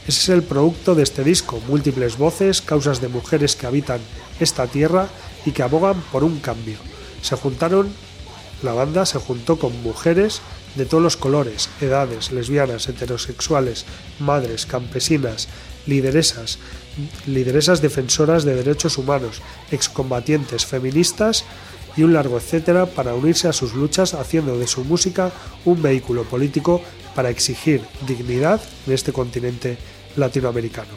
Ese 0.07 0.21
es 0.21 0.29
el 0.29 0.43
producto 0.43 0.95
de 0.95 1.03
este 1.03 1.23
disco, 1.23 1.59
múltiples 1.67 2.17
voces, 2.17 2.61
causas 2.61 3.01
de 3.01 3.09
mujeres 3.09 3.55
que 3.55 3.67
habitan 3.67 3.99
esta 4.39 4.67
tierra 4.67 5.09
y 5.45 5.51
que 5.51 5.63
abogan 5.63 6.01
por 6.11 6.23
un 6.23 6.39
cambio. 6.39 6.77
Se 7.21 7.35
juntaron, 7.35 7.89
la 8.63 8.73
banda 8.73 9.05
se 9.05 9.19
juntó 9.19 9.59
con 9.59 9.81
mujeres 9.83 10.41
de 10.75 10.85
todos 10.85 11.03
los 11.03 11.17
colores, 11.17 11.69
edades, 11.81 12.31
lesbianas, 12.31 12.87
heterosexuales, 12.87 13.85
madres, 14.19 14.65
campesinas, 14.65 15.49
lideresas, 15.85 16.59
lideresas 17.25 17.81
defensoras 17.81 18.45
de 18.45 18.55
derechos 18.55 18.97
humanos, 18.97 19.41
excombatientes, 19.71 20.65
feministas 20.65 21.43
y 21.97 22.03
un 22.03 22.13
largo 22.13 22.37
etcétera 22.37 22.85
para 22.85 23.15
unirse 23.15 23.47
a 23.47 23.53
sus 23.53 23.73
luchas 23.73 24.13
haciendo 24.13 24.57
de 24.57 24.67
su 24.67 24.85
música 24.85 25.31
un 25.65 25.81
vehículo 25.81 26.23
político 26.23 26.81
para 27.15 27.29
exigir 27.29 27.81
dignidad 28.07 28.61
en 28.85 28.93
este 28.93 29.11
continente 29.11 29.77
latinoamericano. 30.15 30.91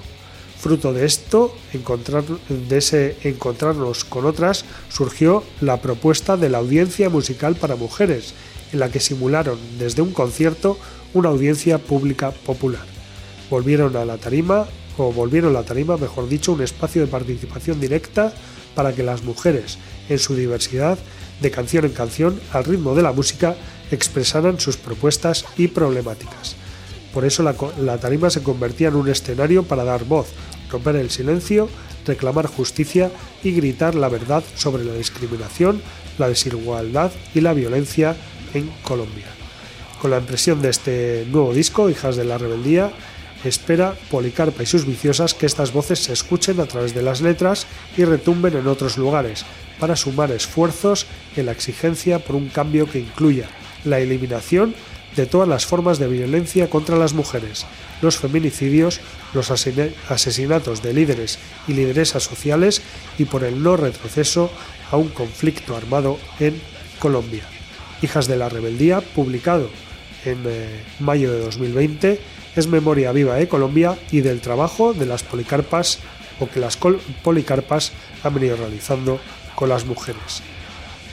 Fruto 0.58 0.92
de 0.92 1.06
esto, 1.06 1.56
de 1.72 2.76
ese 2.76 3.16
encontrarnos 3.24 4.04
con 4.04 4.26
otras, 4.26 4.66
surgió 4.90 5.42
la 5.62 5.80
propuesta 5.80 6.36
de 6.36 6.50
la 6.50 6.58
audiencia 6.58 7.08
musical 7.08 7.54
para 7.54 7.76
mujeres, 7.76 8.34
en 8.70 8.80
la 8.80 8.90
que 8.90 9.00
simularon 9.00 9.58
desde 9.78 10.02
un 10.02 10.12
concierto 10.12 10.76
una 11.14 11.30
audiencia 11.30 11.78
pública 11.78 12.30
popular. 12.30 12.84
Volvieron 13.48 13.96
a 13.96 14.04
la 14.04 14.18
tarima 14.18 14.66
o 14.98 15.12
volvieron 15.12 15.54
la 15.54 15.62
tarima, 15.62 15.96
mejor 15.96 16.28
dicho, 16.28 16.52
un 16.52 16.60
espacio 16.60 17.00
de 17.00 17.08
participación 17.08 17.80
directa 17.80 18.34
para 18.74 18.92
que 18.92 19.02
las 19.02 19.22
mujeres, 19.22 19.78
en 20.09 20.18
su 20.18 20.35
diversidad, 20.35 20.98
de 21.40 21.50
canción 21.50 21.85
en 21.85 21.92
canción, 21.92 22.40
al 22.52 22.64
ritmo 22.64 22.94
de 22.94 23.02
la 23.02 23.12
música, 23.12 23.56
expresaran 23.90 24.61
sus 24.61 24.76
propuestas 24.76 25.44
y 25.56 25.68
problemáticas. 25.68 26.56
Por 27.12 27.24
eso 27.24 27.42
la, 27.42 27.98
tarima 27.98 28.30
se 28.30 28.42
convertía 28.42 28.88
en 28.88 28.94
un 28.94 29.09
escenario 29.09 29.64
para 29.64 29.85
dar 29.85 30.04
voz, 30.04 30.28
romper 30.70 30.96
el 30.96 31.11
silencio, 31.11 31.68
reclamar 32.06 32.46
justicia 32.46 33.11
y 33.42 33.52
gritar 33.52 33.94
la 33.94 34.09
verdad 34.09 34.44
sobre 34.54 34.85
la 34.85 34.94
discriminación, 34.94 35.83
la 36.18 36.28
desigualdad 36.28 37.11
y 37.35 37.40
la 37.40 37.52
violencia 37.52 38.16
en 38.54 38.70
Colombia. 38.83 39.26
Con 40.00 40.12
la 40.12 40.18
impresión 40.18 40.62
de 40.62 40.70
este 40.70 41.26
nuevo 41.30 41.52
disco, 41.52 41.90
Hijas 41.90 42.16
de 42.16 42.24
la 42.24 42.38
Rebeldía, 42.38 42.92
espera 43.44 43.94
Policarpa 44.11 44.62
y 44.62 44.66
sus 44.66 44.87
viciosas 44.87 45.35
que 45.35 45.46
estas 45.46 45.72
voces 45.72 46.00
se 46.00 46.12
escuchen 46.12 46.61
a 46.61 46.66
través 46.66 46.94
de 46.94 47.03
las 47.03 47.20
letras 47.20 47.66
y 47.96 48.05
retumben 48.05 48.57
en 48.57 48.66
otros 48.66 48.98
lugares, 48.98 49.44
para 49.79 49.96
sumar 49.96 50.31
esfuerzos 50.31 51.07
en 51.37 51.46
la 51.46 51.53
exigencia 51.53 52.18
por 52.18 52.37
un 52.37 52.48
cambio 52.48 52.88
que 52.88 53.00
incluya 53.00 53.48
la 53.85 53.98
eliminación 53.98 54.74
de 55.16 55.26
todas 55.26 55.48
las 55.48 55.66
formas 55.66 55.98
de 55.98 56.07
violencia 56.07 56.70
contra 56.70 56.96
las 56.96 57.14
mujeres, 57.14 57.66
los 58.00 58.18
feminicidios, 58.18 59.00
los 59.35 59.50
asesinatos 59.50 60.83
de 60.83 60.92
líderes 60.92 61.38
y 61.66 61.72
lideresas 61.72 62.22
sociales 62.22 62.83
y 63.18 63.24
por 63.24 63.42
el 63.42 63.62
no 63.62 63.76
retroceso 63.76 64.50
a 64.90 64.96
un 64.96 65.09
conflicto 65.09 65.76
armado 65.76 66.18
en 66.38 66.61
Colombia. 66.98 67.44
Hijas 68.03 68.29
de 68.29 68.37
la 68.37 68.48
Rebeldía, 68.48 69.00
publicado 69.00 69.68
en 70.24 70.42
eh, 70.46 70.83
mayo 70.98 71.33
de 71.33 71.40
2020, 71.40 72.20
es 72.56 72.66
memoria 72.66 73.12
viva 73.12 73.37
de 73.37 73.48
Colombia 73.48 73.96
y 74.11 74.20
del 74.20 74.40
trabajo 74.40 74.92
de 74.92 75.06
las 75.06 75.22
policarpas 75.22 75.98
o 76.40 76.48
que 76.48 76.61
las 76.61 76.78
policarpas 77.22 77.92
han 78.22 78.35
venido 78.35 78.56
realizando 78.56 79.20
con 79.54 79.68
las 79.68 79.85
mujeres. 79.85 80.42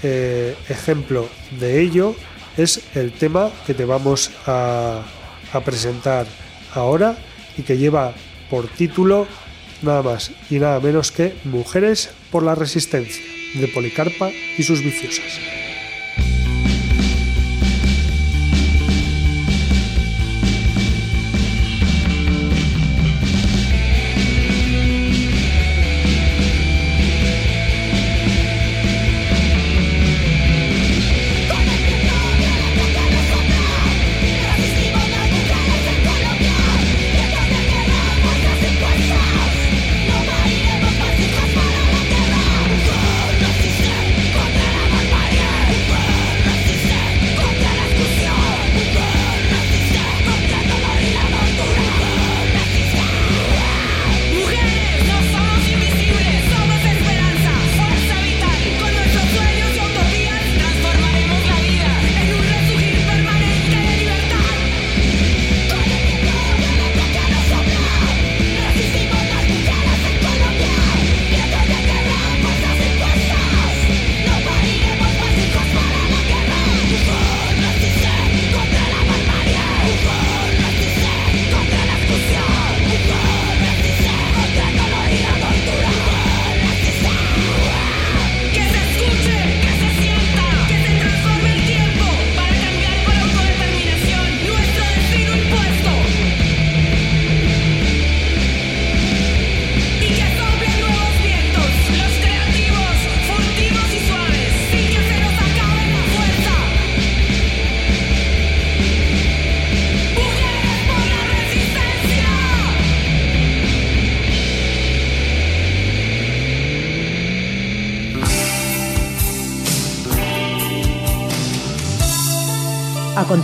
Eh, 0.03 0.55
ejemplo 0.69 1.27
de 1.59 1.81
ello 1.81 2.15
es 2.55 2.81
el 2.95 3.11
tema 3.11 3.51
que 3.65 3.73
te 3.73 3.85
vamos 3.85 4.31
a 4.45 5.03
presentar 5.63 6.25
ahora 6.73 7.17
y 7.57 7.63
que 7.63 7.77
lleva 7.77 8.13
por 8.49 8.67
título 8.67 9.27
nada 9.81 10.01
más 10.01 10.31
y 10.49 10.59
nada 10.59 10.79
menos 10.79 11.11
que 11.11 11.33
Mujeres 11.43 12.09
por 12.31 12.43
la 12.43 12.55
Resistencia 12.55 13.23
de 13.55 13.67
Policarpa 13.67 14.29
y 14.57 14.63
sus 14.63 14.81
viciosas. 14.81 15.66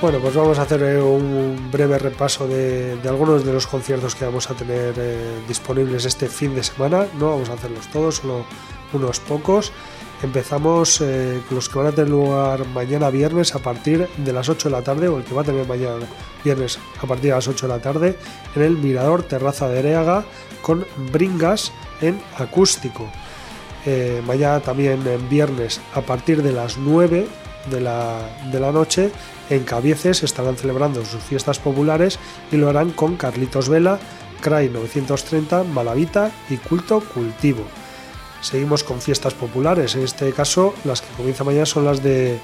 Bueno, 0.00 0.20
pues 0.20 0.36
vamos 0.36 0.56
a 0.60 0.62
hacer 0.62 0.80
eh, 0.84 1.02
un 1.02 1.72
breve 1.72 1.98
repaso 1.98 2.46
de, 2.46 2.96
algunos 3.08 3.44
de 3.44 3.52
los 3.52 3.66
conciertos 3.66 4.14
que 4.14 4.24
vamos 4.24 4.48
a 4.48 4.54
tener 4.54 4.94
eh, 4.96 5.40
disponibles 5.48 6.04
este 6.04 6.28
fin 6.28 6.54
de 6.54 6.62
semana. 6.62 7.08
No 7.18 7.30
vamos 7.30 7.50
a 7.50 7.54
hacerlos 7.54 7.88
todos, 7.88 8.16
solo 8.16 8.44
unos 8.92 9.18
pocos. 9.18 9.72
Empezamos 10.22 11.00
eh, 11.00 11.42
con 11.48 11.56
los 11.56 11.68
que 11.68 11.78
van 11.78 11.88
a 11.88 11.92
tener 11.92 12.10
lugar 12.10 12.64
mañana 12.66 13.10
viernes 13.10 13.56
a 13.56 13.58
partir 13.58 14.08
de 14.18 14.32
las 14.32 14.48
8 14.48 14.68
de 14.68 14.72
la 14.72 14.82
tarde, 14.82 15.08
o 15.08 15.18
el 15.18 15.24
que 15.24 15.34
va 15.34 15.42
a 15.42 15.44
tener 15.44 15.66
mañana 15.66 15.96
viernes 16.44 16.78
a 17.02 17.06
partir 17.08 17.30
de 17.30 17.34
las 17.34 17.48
8 17.48 17.66
de 17.66 17.74
la 17.74 17.80
tarde, 17.80 18.16
en 18.54 18.62
el 18.62 18.78
Mirador 18.78 19.24
Terraza 19.24 19.68
de 19.68 19.80
Ereaga 19.80 20.24
con 20.62 20.86
Bringas 21.10 21.72
en 22.00 22.22
acústico. 22.38 23.10
mañana 24.24 24.60
también 24.60 25.04
en 25.08 25.28
viernes 25.28 25.80
a 25.92 26.02
partir 26.02 26.44
de 26.44 26.52
las 26.52 26.76
9 26.76 27.26
de 27.68 27.80
la, 27.80 28.20
de 28.52 28.60
la 28.60 28.70
noche 28.70 29.10
en 29.50 29.64
Cabieces 29.64 30.22
estarán 30.22 30.56
celebrando 30.56 31.04
sus 31.04 31.22
fiestas 31.22 31.58
populares 31.58 32.18
y 32.52 32.56
lo 32.56 32.68
harán 32.68 32.90
con 32.90 33.16
Carlitos 33.16 33.68
Vela, 33.68 33.98
Cray 34.40 34.68
930, 34.68 35.64
Malavita 35.64 36.30
y 36.48 36.56
Culto 36.56 37.00
Cultivo. 37.00 37.64
Seguimos 38.40 38.84
con 38.84 39.00
fiestas 39.00 39.34
populares, 39.34 39.94
en 39.94 40.02
este 40.02 40.32
caso 40.32 40.74
las 40.84 41.00
que 41.00 41.14
comienzan 41.16 41.46
mañana 41.46 41.66
son 41.66 41.84
las 41.84 42.02
de 42.02 42.38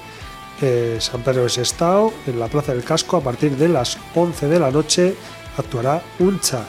eh, 0.61 0.97
San 0.99 1.21
Pedro 1.21 1.43
de 1.43 1.49
Sestao, 1.49 2.13
en 2.27 2.39
la 2.39 2.47
Plaza 2.47 2.73
del 2.73 2.83
Casco, 2.83 3.17
a 3.17 3.21
partir 3.21 3.55
de 3.55 3.69
las 3.69 3.97
11 4.13 4.47
de 4.47 4.59
la 4.59 4.71
noche 4.71 5.15
actuará 5.57 6.01
Uncha. 6.19 6.65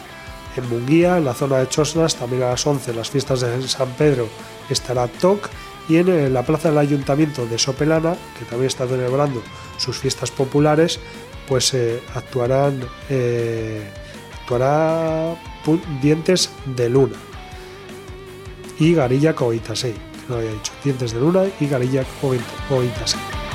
En 0.57 0.69
Munguía, 0.71 1.19
en 1.19 1.25
la 1.25 1.35
zona 1.35 1.59
de 1.59 1.69
Chosnas, 1.69 2.17
también 2.17 2.43
a 2.45 2.51
las 2.51 2.67
11 2.67 2.95
las 2.95 3.11
fiestas 3.11 3.41
de 3.41 3.69
San 3.69 3.91
Pedro 3.91 4.27
estará 4.71 5.07
TOC 5.07 5.51
y 5.89 5.97
en 5.97 6.33
la 6.33 6.45
plaza 6.45 6.71
del 6.71 6.79
ayuntamiento 6.79 7.47
de 7.47 7.59
Sopelana, 7.59 8.17
que 8.39 8.45
también 8.45 8.67
está 8.67 8.87
celebrando 8.87 9.43
sus 9.77 9.99
fiestas 9.99 10.31
populares, 10.31 10.99
pues 11.49 11.73
eh, 11.75 12.03
actuarán 12.15 12.81
eh, 13.09 13.89
actuará 14.41 15.37
Dientes 16.01 16.51
de 16.77 16.89
Luna 16.89 17.17
y 18.79 18.95
Garilla 18.95 19.35
Coitasei, 19.35 19.93
que 19.95 20.01
no 20.29 20.37
había 20.37 20.53
dicho, 20.53 20.73
Dientes 20.85 21.13
de 21.13 21.21
Luna 21.21 21.45
y 21.61 21.67
Garilla 21.67 22.05
Coitasei. 22.21 23.46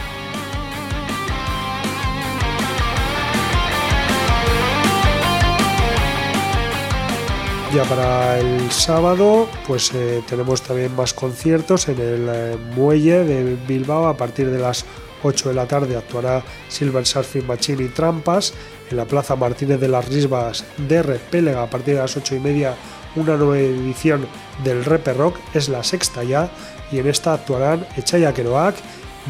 Ya 7.73 7.85
para 7.85 8.37
el 8.37 8.69
sábado, 8.69 9.47
pues 9.65 9.93
eh, 9.93 10.21
tenemos 10.27 10.61
también 10.61 10.93
más 10.93 11.13
conciertos 11.13 11.87
en 11.87 11.99
el 11.99 12.29
eh, 12.29 12.57
muelle 12.75 13.23
de 13.23 13.55
Bilbao. 13.65 14.07
A 14.07 14.17
partir 14.17 14.51
de 14.51 14.59
las 14.59 14.83
8 15.23 15.49
de 15.49 15.55
la 15.55 15.65
tarde 15.67 15.95
actuará 15.95 16.43
Silver 16.67 17.05
Surfing 17.05 17.47
Machine 17.47 17.83
y 17.83 17.87
Trampas. 17.87 18.53
En 18.89 18.97
la 18.97 19.05
Plaza 19.05 19.37
Martínez 19.37 19.79
de 19.79 19.87
las 19.87 20.05
Risbas 20.09 20.65
de 20.77 21.01
Repélega, 21.01 21.63
a 21.63 21.69
partir 21.69 21.95
de 21.95 22.01
las 22.01 22.17
8 22.17 22.35
y 22.35 22.39
media, 22.39 22.75
una 23.15 23.37
nueva 23.37 23.57
edición 23.57 24.27
del 24.65 24.83
Repe 24.83 25.13
Rock. 25.13 25.37
Es 25.53 25.69
la 25.69 25.81
sexta 25.81 26.25
ya. 26.25 26.49
Y 26.91 26.99
en 26.99 27.07
esta 27.07 27.33
actuarán 27.33 27.87
Echaya 27.95 28.33
Keroak, 28.33 28.75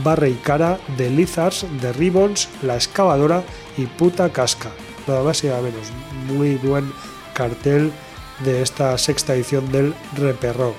Barre 0.03 0.31
y 0.31 0.35
Cara, 0.35 0.79
The 0.97 1.11
Lizards, 1.11 1.67
The 1.79 1.93
Ribbons, 1.93 2.49
La 2.63 2.73
Excavadora 2.73 3.43
y 3.77 3.85
Puta 3.85 4.29
Casca. 4.29 4.71
Nada 5.05 5.21
más 5.21 5.43
y 5.43 5.47
nada 5.47 5.61
menos. 5.61 5.91
Muy 6.25 6.55
buen 6.55 6.91
cartel 7.35 7.91
de 8.43 8.61
esta 8.61 8.97
sexta 8.97 9.35
edición 9.35 9.71
del 9.71 9.93
Repe 10.15 10.53
Rock. 10.53 10.75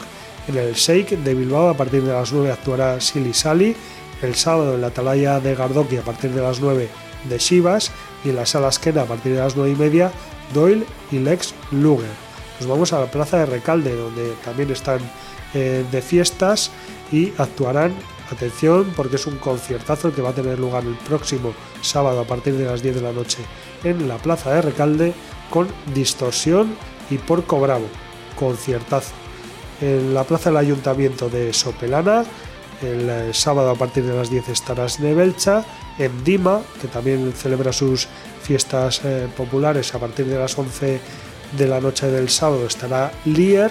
En 0.49 0.57
el 0.57 0.75
Shake 0.75 1.19
de 1.19 1.35
Bilbao 1.35 1.69
a 1.69 1.77
partir 1.77 2.03
de 2.03 2.13
las 2.13 2.33
9 2.33 2.51
actuará 2.51 3.01
Silly 3.01 3.33
Sally, 3.33 3.77
el 4.23 4.35
sábado 4.35 4.75
en 4.75 4.81
la 4.81 4.89
Atalaya 4.89 5.41
de 5.41 5.55
Gardoki 5.55 5.97
a 5.97 6.03
partir 6.03 6.31
de 6.31 6.43
las 6.43 6.61
9 6.61 6.89
de 7.29 7.39
Shivas 7.39 7.91
y 8.25 8.31
en 8.31 8.37
la 8.37 8.47
Sala 8.47 8.69
Esquena 8.69 9.03
a 9.03 9.07
partir 9.07 9.35
de 9.35 9.39
las 9.39 9.57
9 9.57 9.71
y 9.71 9.77
media 9.77 10.11
Doyle 10.53 10.85
y 11.11 11.19
Lex 11.19 11.55
Luger. 11.71 12.11
Nos 12.61 12.69
vamos 12.69 12.93
a 12.93 13.01
la 13.01 13.11
plaza 13.11 13.39
de 13.39 13.47
Recalde, 13.47 13.95
donde 13.95 14.33
también 14.45 14.71
están 14.71 14.99
eh, 15.55 15.85
de 15.91 16.03
fiestas 16.03 16.71
y 17.11 17.33
actuarán, 17.39 17.95
atención, 18.31 18.93
porque 18.97 19.17
es 19.17 19.27
un 19.27 19.37
conciertazo 19.37 20.13
que 20.13 20.23
va 20.23 20.31
a 20.31 20.35
tener 20.35 20.59
lugar 20.59 20.85
el 20.85 20.95
próximo 20.95 21.53
sábado 21.81 22.21
a 22.21 22.27
partir 22.27 22.55
de 22.55 22.65
las 22.65 22.83
10 22.83 22.97
de 22.97 23.03
la 23.03 23.13
noche 23.13 23.39
en 23.85 24.09
la 24.09 24.17
plaza 24.17 24.53
de 24.55 24.63
Recalde 24.63 25.13
con 25.51 25.69
Distorsión 25.95 26.75
y 27.11 27.19
Porco 27.19 27.61
Bravo, 27.61 27.87
conciertazo. 28.37 29.13
En 29.81 30.15
la 30.15 30.25
plaza 30.25 30.51
del 30.51 30.59
Ayuntamiento 30.59 31.29
de 31.29 31.53
Sopelana, 31.53 32.25
el 32.83 33.09
eh, 33.09 33.31
sábado 33.33 33.71
a 33.71 33.75
partir 33.75 34.05
de 34.05 34.15
las 34.15 34.31
10 34.31 34.49
estarás 34.49 35.01
de 35.01 35.15
Belcha, 35.15 35.65
en 35.99 36.25
Dima, 36.25 36.63
que 36.81 36.89
también 36.89 37.33
celebra 37.33 37.73
sus 37.73 38.09
fiestas 38.43 39.01
eh, 39.05 39.29
populares 39.37 39.95
a 39.95 39.99
partir 39.99 40.27
de 40.27 40.39
las 40.39 40.57
11 40.59 41.01
de 41.57 41.69
la 41.69 41.81
noche 41.81 42.07
del 42.07 42.29
sábado 42.29 42.67
estará 42.67 43.13
Lier, 43.25 43.71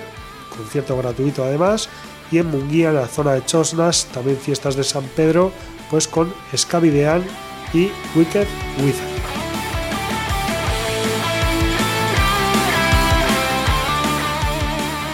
concierto 0.55 0.97
gratuito 0.97 1.43
además, 1.43 1.89
y 2.31 2.37
en 2.37 2.47
Munguía, 2.47 2.89
en 2.89 2.95
la 2.95 3.07
zona 3.07 3.33
de 3.33 3.45
Chosnas, 3.45 4.05
también 4.13 4.37
fiestas 4.37 4.75
de 4.75 4.83
San 4.83 5.03
Pedro, 5.15 5.51
pues 5.89 6.07
con 6.07 6.33
Scavidean 6.55 7.23
y 7.73 7.89
Wicked 8.15 8.47
Wizard. 8.83 9.20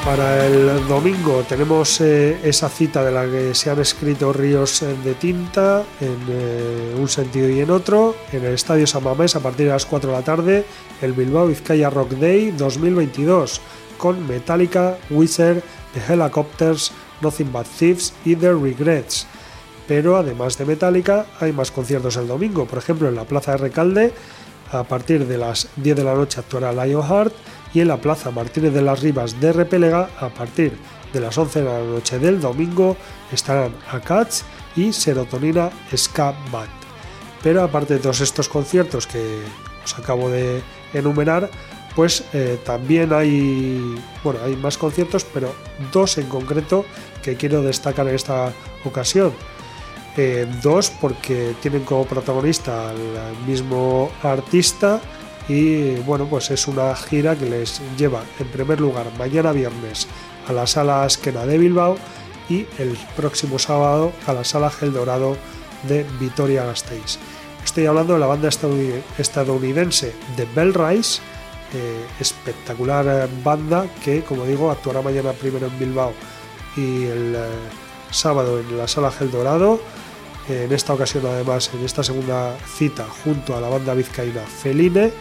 Para 0.07 0.47
el 0.47 0.87
domingo 0.87 1.43
tenemos 1.49 1.99
eh, 1.99 2.39
esa 2.41 2.69
cita 2.69 3.03
de 3.03 3.11
la 3.11 3.25
que 3.25 3.53
se 3.53 3.69
han 3.69 3.81
escrito 3.81 4.31
ríos 4.31 4.81
de 5.03 5.13
tinta 5.15 5.83
en 5.99 6.17
eh, 6.29 6.95
un 6.97 7.09
sentido 7.09 7.49
y 7.49 7.59
en 7.59 7.69
otro, 7.69 8.15
en 8.31 8.45
el 8.45 8.53
Estadio 8.53 8.87
San 8.87 9.03
Mamés 9.03 9.35
a 9.35 9.41
partir 9.41 9.65
de 9.65 9.73
las 9.73 9.85
4 9.85 10.09
de 10.09 10.15
la 10.15 10.23
tarde, 10.23 10.65
el 11.01 11.11
Bilbao 11.11 11.47
Vizcaya 11.47 11.89
Rock 11.89 12.11
Day 12.11 12.51
2022, 12.51 13.59
con 13.97 14.25
Metallica, 14.25 14.97
Wizard, 15.09 15.61
The 15.93 16.13
Helicopters, 16.13 16.93
Nothing 17.19 17.51
But 17.51 17.67
Thieves 17.77 18.13
y 18.23 18.37
The 18.37 18.53
Regrets. 18.53 19.27
Pero 19.89 20.15
además 20.15 20.57
de 20.57 20.63
Metallica, 20.63 21.25
hay 21.41 21.51
más 21.51 21.69
conciertos 21.69 22.15
el 22.15 22.29
domingo, 22.29 22.65
por 22.65 22.79
ejemplo 22.79 23.09
en 23.09 23.15
la 23.15 23.25
Plaza 23.25 23.51
de 23.51 23.57
Recalde, 23.57 24.13
a 24.71 24.85
partir 24.85 25.27
de 25.27 25.37
las 25.37 25.67
10 25.75 25.97
de 25.97 26.03
la 26.05 26.13
noche 26.13 26.39
actuará 26.39 26.71
Lionheart, 26.71 27.33
y 27.73 27.81
en 27.81 27.87
la 27.87 27.97
Plaza 27.97 28.31
Martínez 28.31 28.73
de 28.73 28.81
las 28.81 29.01
Rivas 29.01 29.39
de 29.39 29.53
Repelega 29.53 30.09
a 30.19 30.29
partir 30.29 30.77
de 31.13 31.19
las 31.19 31.37
11 31.37 31.59
de 31.59 31.65
la 31.65 31.79
noche 31.79 32.19
del 32.19 32.39
domingo 32.39 32.97
estarán 33.31 33.73
Akats 33.91 34.45
y 34.75 34.93
Serotonina 34.93 35.69
Ska 35.95 36.33
Band. 36.51 36.69
Pero 37.43 37.63
aparte 37.63 37.95
de 37.95 37.99
todos 37.99 38.21
estos 38.21 38.49
conciertos 38.49 39.07
que 39.07 39.41
os 39.83 39.97
acabo 39.97 40.29
de 40.29 40.61
enumerar, 40.93 41.49
pues 41.95 42.23
eh, 42.33 42.59
también 42.63 43.13
hay, 43.13 43.95
bueno, 44.23 44.39
hay 44.45 44.55
más 44.55 44.77
conciertos, 44.77 45.25
pero 45.33 45.53
dos 45.91 46.17
en 46.17 46.27
concreto 46.27 46.85
que 47.23 47.35
quiero 47.35 47.61
destacar 47.61 48.07
en 48.07 48.15
esta 48.15 48.51
ocasión. 48.85 49.33
Eh, 50.15 50.47
dos 50.61 50.91
porque 51.01 51.55
tienen 51.61 51.83
como 51.83 52.05
protagonista 52.05 52.89
al 52.89 52.97
mismo 53.45 54.11
artista 54.23 54.99
y 55.47 55.95
bueno, 55.99 56.25
pues 56.25 56.51
es 56.51 56.67
una 56.67 56.95
gira 56.95 57.35
que 57.35 57.45
les 57.45 57.81
lleva 57.97 58.21
en 58.39 58.47
primer 58.47 58.81
lugar 58.81 59.05
mañana 59.17 59.51
viernes 59.51 60.07
a 60.47 60.53
la 60.53 60.67
sala 60.67 61.05
Esquena 61.05 61.45
de 61.45 61.57
Bilbao 61.57 61.97
y 62.49 62.65
el 62.77 62.97
próximo 63.15 63.57
sábado 63.57 64.11
a 64.25 64.33
la 64.33 64.43
sala 64.43 64.69
Gel 64.69 64.93
Dorado 64.93 65.37
de 65.87 66.05
Vitoria-Gasteiz. 66.19 67.17
Estoy 67.63 67.85
hablando 67.85 68.13
de 68.13 68.19
la 68.19 68.27
banda 68.27 68.49
estadounidense 69.17 70.13
de 70.35 70.45
Bell 70.55 70.73
Rise, 70.73 71.21
eh, 71.73 72.05
espectacular 72.19 73.05
eh, 73.07 73.27
banda 73.43 73.85
que, 74.03 74.23
como 74.23 74.45
digo, 74.45 74.71
actuará 74.71 75.01
mañana 75.01 75.33
primero 75.33 75.67
en 75.67 75.79
Bilbao 75.79 76.13
y 76.77 77.05
el 77.05 77.35
eh, 77.35 77.39
sábado 78.09 78.59
en 78.59 78.77
la 78.77 78.87
sala 78.87 79.11
Gel 79.11 79.31
Dorado. 79.31 79.79
En 80.49 80.71
esta 80.71 80.93
ocasión, 80.93 81.25
además, 81.25 81.69
en 81.73 81.83
esta 81.83 82.03
segunda 82.03 82.55
cita, 82.65 83.05
junto 83.25 83.57
a 83.57 83.59
la 83.59 83.67
banda 83.67 83.93
vizcaína 83.93 84.41
Feline 84.43 85.11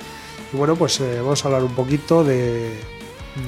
y 0.52 0.56
bueno, 0.56 0.76
pues 0.76 1.00
eh, 1.00 1.20
vamos 1.20 1.44
a 1.44 1.48
hablar 1.48 1.64
un 1.64 1.74
poquito 1.74 2.24
de, 2.24 2.78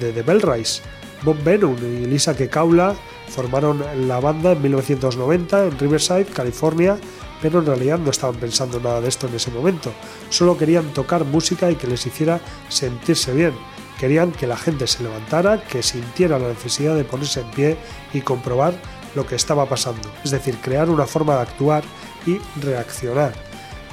de 0.00 0.12
The 0.12 0.22
Bell 0.22 0.42
Rise. 0.42 0.82
Bob 1.22 1.42
Benun 1.42 1.78
y 1.78 2.06
Lisa 2.06 2.36
Kekaula 2.36 2.94
formaron 3.28 3.82
la 4.06 4.20
banda 4.20 4.52
en 4.52 4.62
1990 4.62 5.66
en 5.66 5.78
Riverside, 5.78 6.26
California, 6.26 6.96
pero 7.42 7.58
en 7.58 7.66
realidad 7.66 7.98
no 7.98 8.10
estaban 8.10 8.36
pensando 8.36 8.80
nada 8.80 9.00
de 9.00 9.08
esto 9.08 9.26
en 9.26 9.34
ese 9.34 9.50
momento. 9.50 9.92
Solo 10.30 10.56
querían 10.56 10.92
tocar 10.92 11.24
música 11.24 11.70
y 11.70 11.76
que 11.76 11.86
les 11.86 12.06
hiciera 12.06 12.40
sentirse 12.68 13.32
bien. 13.32 13.52
Querían 13.98 14.30
que 14.30 14.46
la 14.46 14.56
gente 14.56 14.86
se 14.86 15.02
levantara, 15.02 15.62
que 15.64 15.82
sintiera 15.82 16.38
la 16.38 16.48
necesidad 16.48 16.94
de 16.94 17.04
ponerse 17.04 17.40
en 17.40 17.50
pie 17.50 17.76
y 18.12 18.20
comprobar 18.20 18.74
lo 19.16 19.26
que 19.26 19.34
estaba 19.34 19.66
pasando. 19.66 20.08
Es 20.22 20.30
decir, 20.30 20.56
crear 20.58 20.88
una 20.88 21.06
forma 21.06 21.34
de 21.34 21.42
actuar 21.42 21.82
y 22.26 22.38
reaccionar 22.60 23.47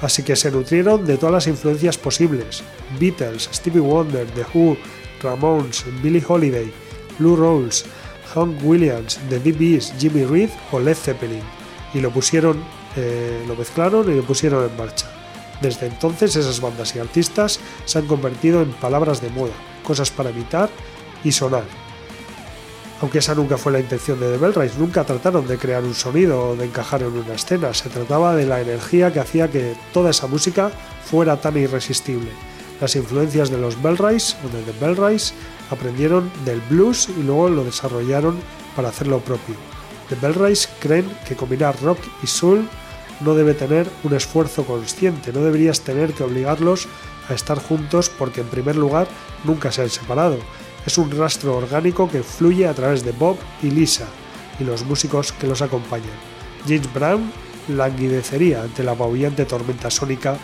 así 0.06 0.24
que 0.24 0.36
se 0.36 0.52
nutrieron 0.52 1.06
de 1.06 1.18
todas 1.18 1.34
las 1.34 1.48
influencias 1.48 1.98
posibles: 1.98 2.64
Beatles, 3.00 3.50
Stevie 3.52 3.82
Wonder, 3.82 4.28
The 4.28 4.46
Who, 4.54 4.78
Ramones, 5.22 5.84
Billie 6.02 6.24
Holiday, 6.26 6.72
Blue 7.20 7.36
Rolls, 7.36 7.86
Hank 8.34 8.58
Williams, 8.64 9.20
The 9.30 9.40
DBs, 9.40 9.94
Jimmy 10.00 10.26
Reed 10.26 10.50
o 10.72 10.80
Led 10.80 10.96
Zeppelin, 10.96 11.44
y 11.94 12.00
lo 12.00 12.12
pusieron, 12.12 12.64
eh, 12.96 13.44
lo 13.48 13.56
mezclaron 13.56 14.12
y 14.12 14.16
lo 14.16 14.24
pusieron 14.24 14.70
en 14.70 14.78
marcha. 14.78 15.08
Desde 15.62 15.88
entonces 15.88 16.36
esas 16.36 16.60
bandas 16.60 16.96
y 16.96 17.00
artistas 17.00 17.60
se 17.86 18.00
han 18.00 18.08
convertido 18.08 18.62
en 18.62 18.72
palabras 18.74 19.22
de 19.22 19.30
moda, 19.30 19.54
cosas 19.84 20.12
para 20.12 20.32
imitar 20.32 20.70
y 21.24 21.32
sonar 21.32 21.85
aunque 23.02 23.20
esa 23.20 23.36
nunca 23.36 23.58
fue 23.58 23.72
la 23.72 23.80
intención 23.80 24.20
de 24.20 24.32
The 24.32 24.38
Bellrise, 24.38 24.80
nunca 24.80 25.04
trataron 25.04 25.48
de 25.48 25.58
crear 25.58 25.84
un 25.84 25.94
sonido 25.94 26.50
o 26.50 26.56
de 26.56 26.66
encajar 26.66 27.02
en 27.02 27.12
una 27.12 27.34
escena, 27.34 27.74
se 27.74 27.90
trataba 27.90 28.36
de 28.36 28.46
la 28.46 28.62
energía 28.62 29.12
que 29.12 29.20
hacía 29.20 29.50
que 29.50 29.76
toda 29.94 30.12
esa 30.12 30.28
música 30.28 30.72
fuera 31.04 31.40
tan 31.40 31.58
irresistible. 31.58 32.30
Las 32.80 32.96
influencias 32.96 33.50
de 33.50 33.58
los 33.58 33.82
Bellrise 33.82 34.36
o 34.46 34.50
de 34.50 34.62
The 34.64 34.86
Bellrise 34.86 35.34
aprendieron 35.70 36.32
del 36.46 36.62
blues 36.62 37.10
y 37.10 37.24
luego 37.24 37.50
lo 37.50 37.64
desarrollaron 37.64 38.40
para 38.76 38.90
hacer 38.90 39.08
lo 39.08 39.20
propio. 39.20 39.56
The 40.10 40.16
Bellrise 40.16 40.68
creen 40.80 41.10
que 41.28 41.36
combinar 41.36 41.82
rock 41.82 42.00
y 42.24 42.28
soul 42.28 42.68
no 43.22 43.34
debe 43.34 43.54
tener 43.54 43.90
un 44.04 44.14
esfuerzo 44.14 44.66
consciente, 44.66 45.32
no 45.34 45.42
deberías 45.42 45.82
tener 45.82 46.14
que 46.14 46.24
obligarlos 46.24 46.88
a 47.30 47.34
estar 47.34 47.60
juntos 47.60 48.10
porque 48.10 48.42
en 48.42 48.48
primer 48.48 48.76
lugar 48.76 49.08
nunca 49.44 49.72
se 49.72 49.82
han 49.82 49.90
separado 49.90 50.38
es 50.86 50.98
un 50.98 51.12
rastro 51.12 51.58
orgánico 51.58 52.10
que 52.10 52.24
fluye 52.24 52.68
a 52.68 52.74
través 52.74 53.04
de 53.04 53.12
Bob 53.12 53.38
y 53.62 53.72
Lisa 53.72 54.06
y 54.60 54.64
los 54.64 54.84
músicos 54.86 55.32
que 55.32 55.48
los 55.48 55.62
acompañan. 55.62 56.18
James 56.68 56.92
Brown 56.94 57.32
languidecería 57.70 58.62
ante 58.64 58.84
la 58.84 58.92
apabullante 58.92 59.46
tormenta 59.46 59.90
sónica 59.90 60.38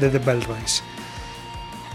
de 0.00 0.08
The 0.08 0.18
Bell 0.18 0.42
Rise. 0.42 0.82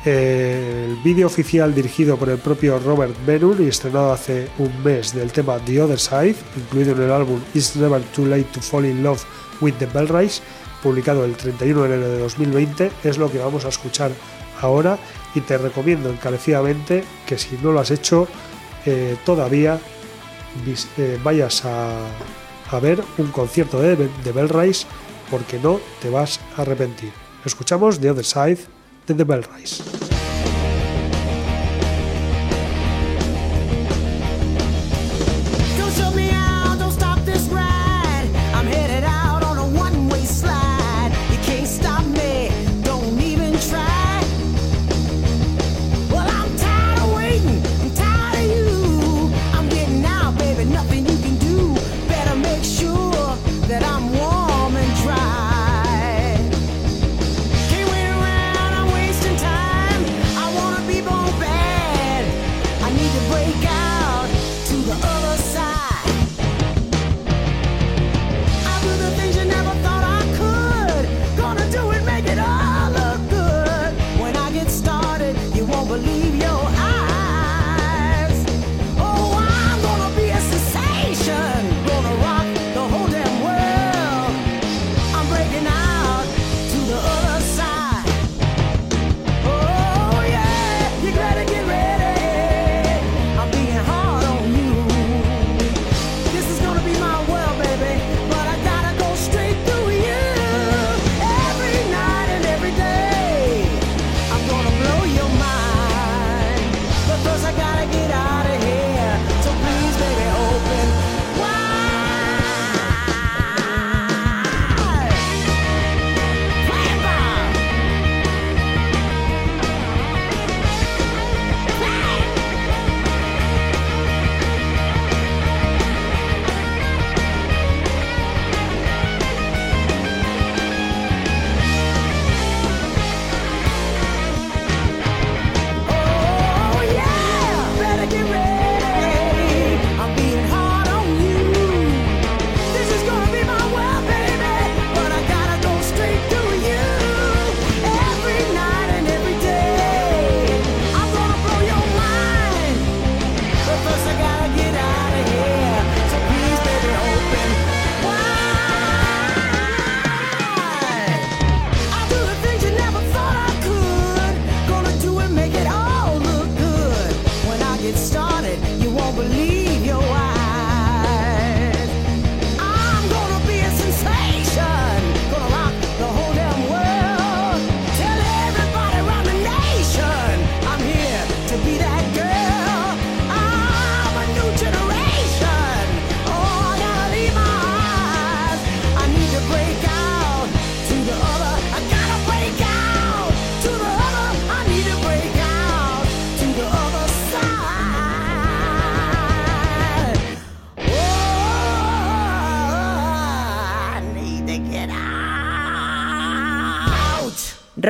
El 0.05 0.97
vídeo 0.97 1.27
oficial 1.27 1.73
dirigido 1.73 2.17
por 2.17 2.27
el 2.27 2.37
propio 2.37 2.77
Robert 2.77 3.15
Benun 3.25 3.63
y 3.63 3.69
estrenado 3.69 4.11
hace 4.11 4.49
un 4.57 4.83
mes 4.83 5.13
del 5.13 5.31
tema 5.31 5.59
The 5.59 5.81
Other 5.81 5.99
Side, 5.99 6.35
incluido 6.57 6.91
en 6.91 7.03
el 7.03 7.11
álbum 7.11 7.39
It's 7.53 7.77
Never 7.77 8.01
Too 8.01 8.25
Late 8.25 8.47
to 8.51 8.59
Fall 8.59 8.85
in 8.85 9.01
Love 9.01 9.23
with 9.61 9.75
the 9.75 9.85
Bell 9.85 10.09
Rise, 10.09 10.41
publicado 10.81 11.23
el 11.23 11.37
31 11.37 11.83
de 11.83 11.87
enero 11.87 12.09
de 12.09 12.19
2020, 12.19 12.91
es 13.05 13.17
lo 13.17 13.31
que 13.31 13.37
vamos 13.37 13.63
a 13.63 13.69
escuchar 13.69 14.11
ahora 14.61 14.99
y 15.35 15.41
te 15.41 15.57
recomiendo 15.57 16.09
encarecidamente 16.09 17.03
que 17.25 17.37
si 17.37 17.57
no 17.61 17.71
lo 17.71 17.79
has 17.79 17.91
hecho 17.91 18.27
eh, 18.85 19.15
todavía 19.25 19.79
eh, 20.97 21.19
vayas 21.23 21.63
a, 21.65 22.07
ver 22.81 23.03
un 23.19 23.27
concierto 23.27 23.79
de, 23.79 23.95
de 23.95 24.31
Bell 24.31 24.49
Rise 24.49 24.87
porque 25.29 25.59
no 25.59 25.79
te 26.01 26.09
vas 26.09 26.39
a 26.57 26.63
arrepentir. 26.63 27.11
Escuchamos 27.45 27.99
The 27.99 28.09
Other 28.09 28.25
Side 28.25 28.59
de 29.05 29.13
The 29.13 29.23
Bell 29.23 29.43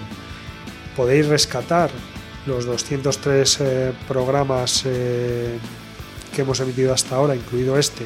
Podéis 0.96 1.26
rescatar 1.28 1.90
los 2.46 2.66
203 2.66 3.60
eh, 3.60 3.92
programas 4.06 4.82
que 4.82 5.58
hemos 6.42 6.60
emitido 6.60 6.92
hasta 6.92 7.16
ahora, 7.16 7.34
incluido 7.34 7.78
este, 7.78 8.04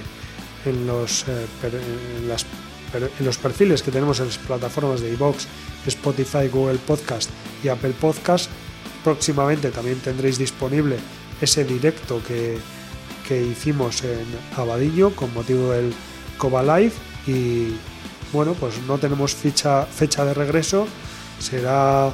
en 0.65 0.87
los, 0.87 1.25
en 1.29 2.29
las- 2.29 2.47
en 2.99 3.25
los 3.25 3.39
perfiles 3.39 3.83
que 3.83 3.91
tenemos 3.91 4.21
en 4.21 4.27
las 4.27 4.39
plataformas 4.39 5.01
de 5.01 5.13
iVoox, 5.13 5.47
Spotify, 5.87 6.49
Google 6.51 6.79
Podcast 6.79 7.31
y 7.63 7.69
Apple 7.69 7.95
Podcast. 8.01 8.51
Próximamente 9.03 9.71
también 9.71 9.99
tendréis 10.01 10.39
disponible 10.39 10.97
ese 11.41 11.65
directo 11.65 12.23
que, 12.27 12.59
que 13.29 13.43
hicimos 13.43 14.03
en 14.05 14.27
Abadillo 14.57 15.15
con 15.15 15.33
motivo 15.35 15.73
del 15.73 15.93
Coba 16.39 16.63
Live 16.63 16.93
y 17.27 17.75
bueno, 18.33 18.55
pues 18.55 18.75
no 18.87 18.99
tenemos 18.99 19.35
fecha, 19.35 19.87
fecha 19.87 20.25
de 20.25 20.35
regreso, 20.35 20.87
será 21.39 22.13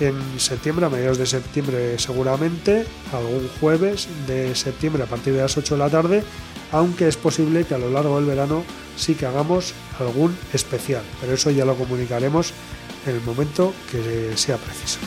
en 0.00 0.38
septiembre, 0.38 0.86
a 0.86 0.90
mediados 0.90 1.18
de 1.18 1.26
septiembre 1.26 1.98
seguramente, 1.98 2.86
algún 3.12 3.48
jueves 3.60 4.08
de 4.26 4.54
septiembre 4.54 5.02
a 5.02 5.06
partir 5.06 5.32
de 5.32 5.40
las 5.40 5.56
8 5.56 5.74
de 5.74 5.78
la 5.78 5.88
tarde, 5.88 6.22
aunque 6.72 7.08
es 7.08 7.16
posible 7.16 7.64
que 7.64 7.74
a 7.74 7.78
lo 7.78 7.90
largo 7.90 8.16
del 8.16 8.26
verano 8.26 8.64
sí 8.96 9.14
que 9.14 9.26
hagamos 9.26 9.74
algún 9.98 10.36
especial, 10.52 11.02
pero 11.20 11.34
eso 11.34 11.50
ya 11.50 11.64
lo 11.64 11.74
comunicaremos 11.74 12.52
en 13.06 13.16
el 13.16 13.20
momento 13.22 13.72
que 13.90 14.32
sea 14.36 14.56
preciso. 14.56 14.98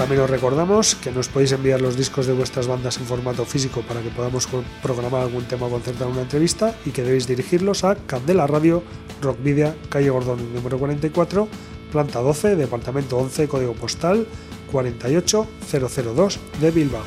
También 0.00 0.22
os 0.22 0.30
recordamos 0.30 0.94
que 0.94 1.12
nos 1.12 1.28
podéis 1.28 1.52
enviar 1.52 1.82
los 1.82 1.94
discos 1.94 2.24
de 2.24 2.32
vuestras 2.32 2.66
bandas 2.66 2.96
en 2.96 3.04
formato 3.04 3.44
físico 3.44 3.82
para 3.82 4.00
que 4.00 4.08
podamos 4.08 4.48
programar 4.82 5.20
algún 5.20 5.44
tema 5.44 5.66
o 5.66 5.70
concertar 5.70 6.08
una 6.08 6.22
entrevista 6.22 6.74
y 6.86 6.90
que 6.90 7.02
debéis 7.02 7.26
dirigirlos 7.26 7.84
a 7.84 7.96
Candela 7.96 8.46
Radio, 8.46 8.82
Rockvidia, 9.20 9.76
calle 9.90 10.08
Gordón 10.08 10.54
número 10.54 10.78
44, 10.78 11.48
planta 11.92 12.20
12, 12.20 12.56
departamento 12.56 13.18
11, 13.18 13.46
código 13.46 13.74
postal 13.74 14.26
48002 14.70 16.38
de 16.60 16.70
Bilbao. 16.70 17.04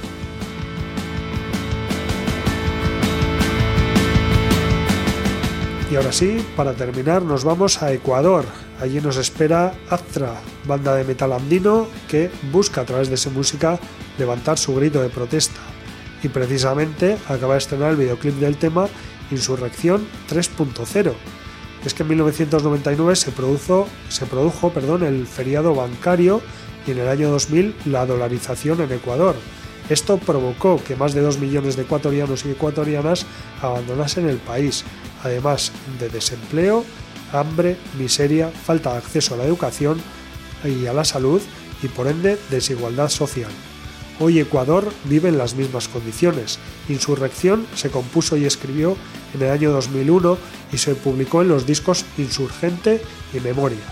Y 5.93 5.95
ahora 5.95 6.11
sí, 6.11 6.43
para 6.55 6.73
terminar, 6.73 7.21
nos 7.21 7.43
vamos 7.43 7.83
a 7.83 7.93
Ecuador. 7.93 8.45
Allí 8.81 8.99
nos 8.99 9.17
espera 9.17 9.75
Astra, 9.91 10.41
banda 10.65 10.95
de 10.95 11.03
metal 11.03 11.31
andino 11.31 11.85
que 12.09 12.31
busca 12.51 12.81
a 12.81 12.85
través 12.85 13.09
de 13.09 13.17
su 13.17 13.29
música 13.29 13.79
levantar 14.17 14.57
su 14.57 14.73
grito 14.73 15.03
de 15.03 15.09
protesta. 15.09 15.59
Y 16.23 16.29
precisamente 16.29 17.19
acaba 17.27 17.53
de 17.53 17.59
estrenar 17.59 17.91
el 17.91 17.97
videoclip 17.97 18.33
del 18.39 18.57
tema 18.57 18.87
Insurrección 19.29 20.07
3.0. 20.31 21.13
Es 21.85 21.93
que 21.93 22.01
en 22.01 22.09
1999 22.09 23.15
se 23.15 23.31
produjo, 23.31 23.87
se 24.09 24.25
produjo 24.25 24.71
perdón, 24.71 25.03
el 25.03 25.27
feriado 25.27 25.75
bancario 25.75 26.41
y 26.87 26.91
en 26.91 26.99
el 26.99 27.07
año 27.07 27.29
2000 27.29 27.75
la 27.85 28.05
dolarización 28.05 28.81
en 28.81 28.91
Ecuador. 28.91 29.35
Esto 29.89 30.17
provocó 30.17 30.81
que 30.81 30.95
más 30.95 31.13
de 31.13 31.21
2 31.21 31.39
millones 31.39 31.75
de 31.75 31.83
ecuatorianos 31.83 32.45
y 32.45 32.51
ecuatorianas 32.51 33.25
abandonasen 33.61 34.29
el 34.29 34.37
país, 34.37 34.85
además 35.23 35.71
de 35.99 36.09
desempleo, 36.09 36.85
hambre, 37.33 37.77
miseria, 37.99 38.49
falta 38.49 38.93
de 38.93 38.99
acceso 38.99 39.33
a 39.33 39.37
la 39.37 39.45
educación 39.45 39.99
y 40.63 40.85
a 40.85 40.93
la 40.93 41.03
salud 41.03 41.41
y 41.81 41.87
por 41.87 42.07
ende 42.07 42.37
desigualdad 42.49 43.09
social. 43.09 43.51
Hoy 44.19 44.39
Ecuador 44.39 44.93
vive 45.05 45.29
en 45.29 45.37
las 45.37 45.55
mismas 45.55 45.87
condiciones. 45.87 46.59
Insurrección 46.87 47.65
se 47.75 47.89
compuso 47.89 48.37
y 48.37 48.45
escribió 48.45 48.95
en 49.33 49.41
el 49.41 49.49
año 49.49 49.71
2001 49.71 50.37
y 50.71 50.77
se 50.77 50.95
publicó 50.95 51.41
en 51.41 51.49
los 51.49 51.65
discos 51.65 52.05
Insurgente 52.17 53.01
y 53.33 53.39
Memoria. 53.39 53.83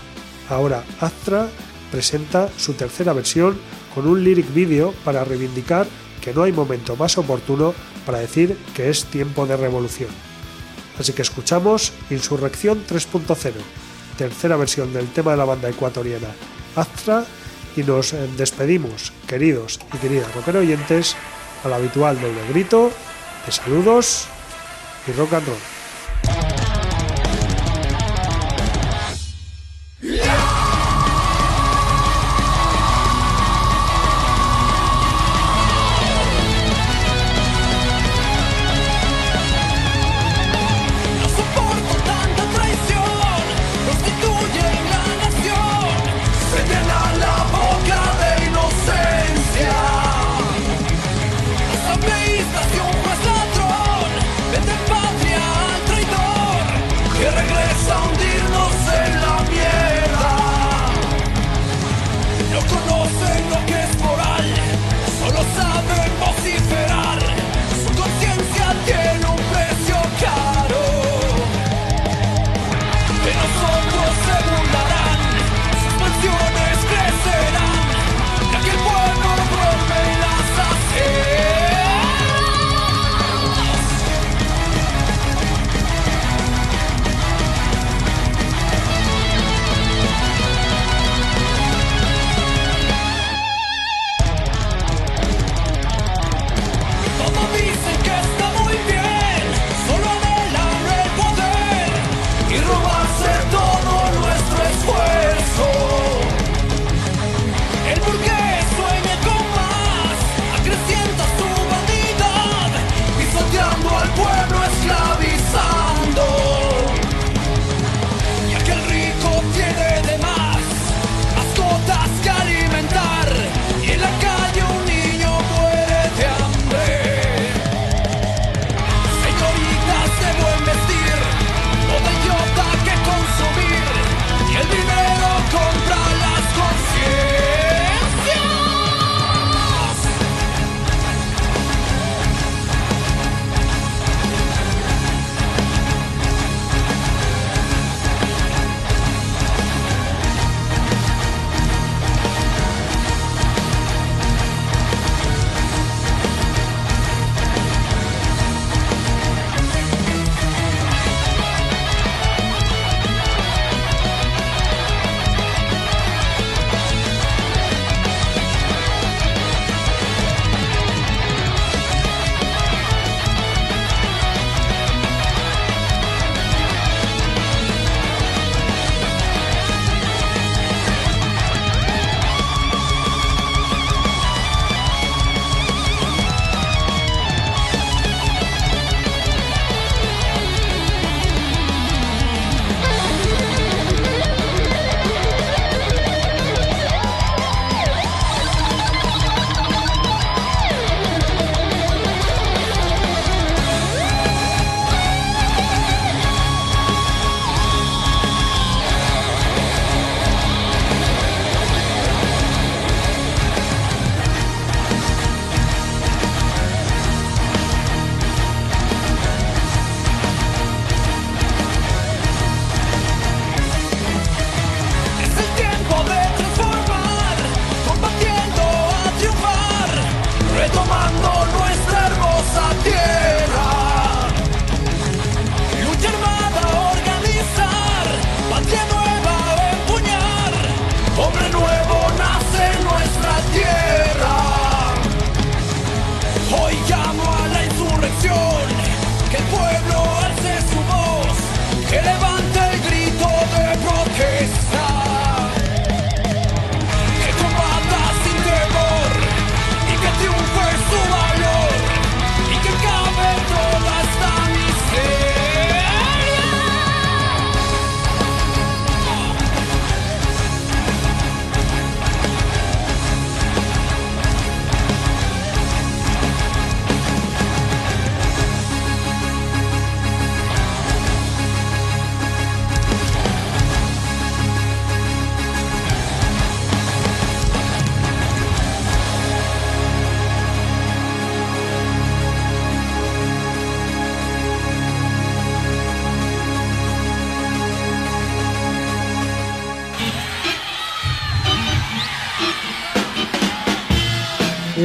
Ahora 0.48 0.84
Astra 1.00 1.48
presenta 1.92 2.48
su 2.56 2.72
tercera 2.72 3.12
versión 3.12 3.56
con 3.94 4.08
un 4.08 4.24
lyric 4.24 4.52
video 4.52 4.92
para 5.04 5.22
reivindicar 5.24 5.86
que 6.20 6.32
no 6.32 6.42
hay 6.42 6.52
momento 6.52 6.96
más 6.96 7.18
oportuno 7.18 7.74
para 8.06 8.18
decir 8.18 8.56
que 8.74 8.88
es 8.90 9.04
tiempo 9.04 9.46
de 9.46 9.56
revolución. 9.56 10.08
Así 10.98 11.12
que 11.12 11.22
escuchamos 11.22 11.92
Insurrección 12.10 12.84
3.0, 12.88 13.52
tercera 14.16 14.56
versión 14.56 14.92
del 14.92 15.08
tema 15.08 15.32
de 15.32 15.36
la 15.36 15.44
banda 15.44 15.68
ecuatoriana 15.68 16.28
Astra 16.74 17.24
y 17.76 17.82
nos 17.82 18.14
despedimos, 18.36 19.12
queridos 19.26 19.78
y 19.92 19.98
queridas 19.98 20.34
rockero 20.34 20.60
oyentes, 20.60 21.16
al 21.64 21.72
habitual 21.74 22.20
doble 22.20 22.40
grito 22.48 22.90
de 23.46 23.52
saludos 23.52 24.26
y 25.06 25.12
rock 25.12 25.34
and 25.34 25.46
roll. 25.46 25.71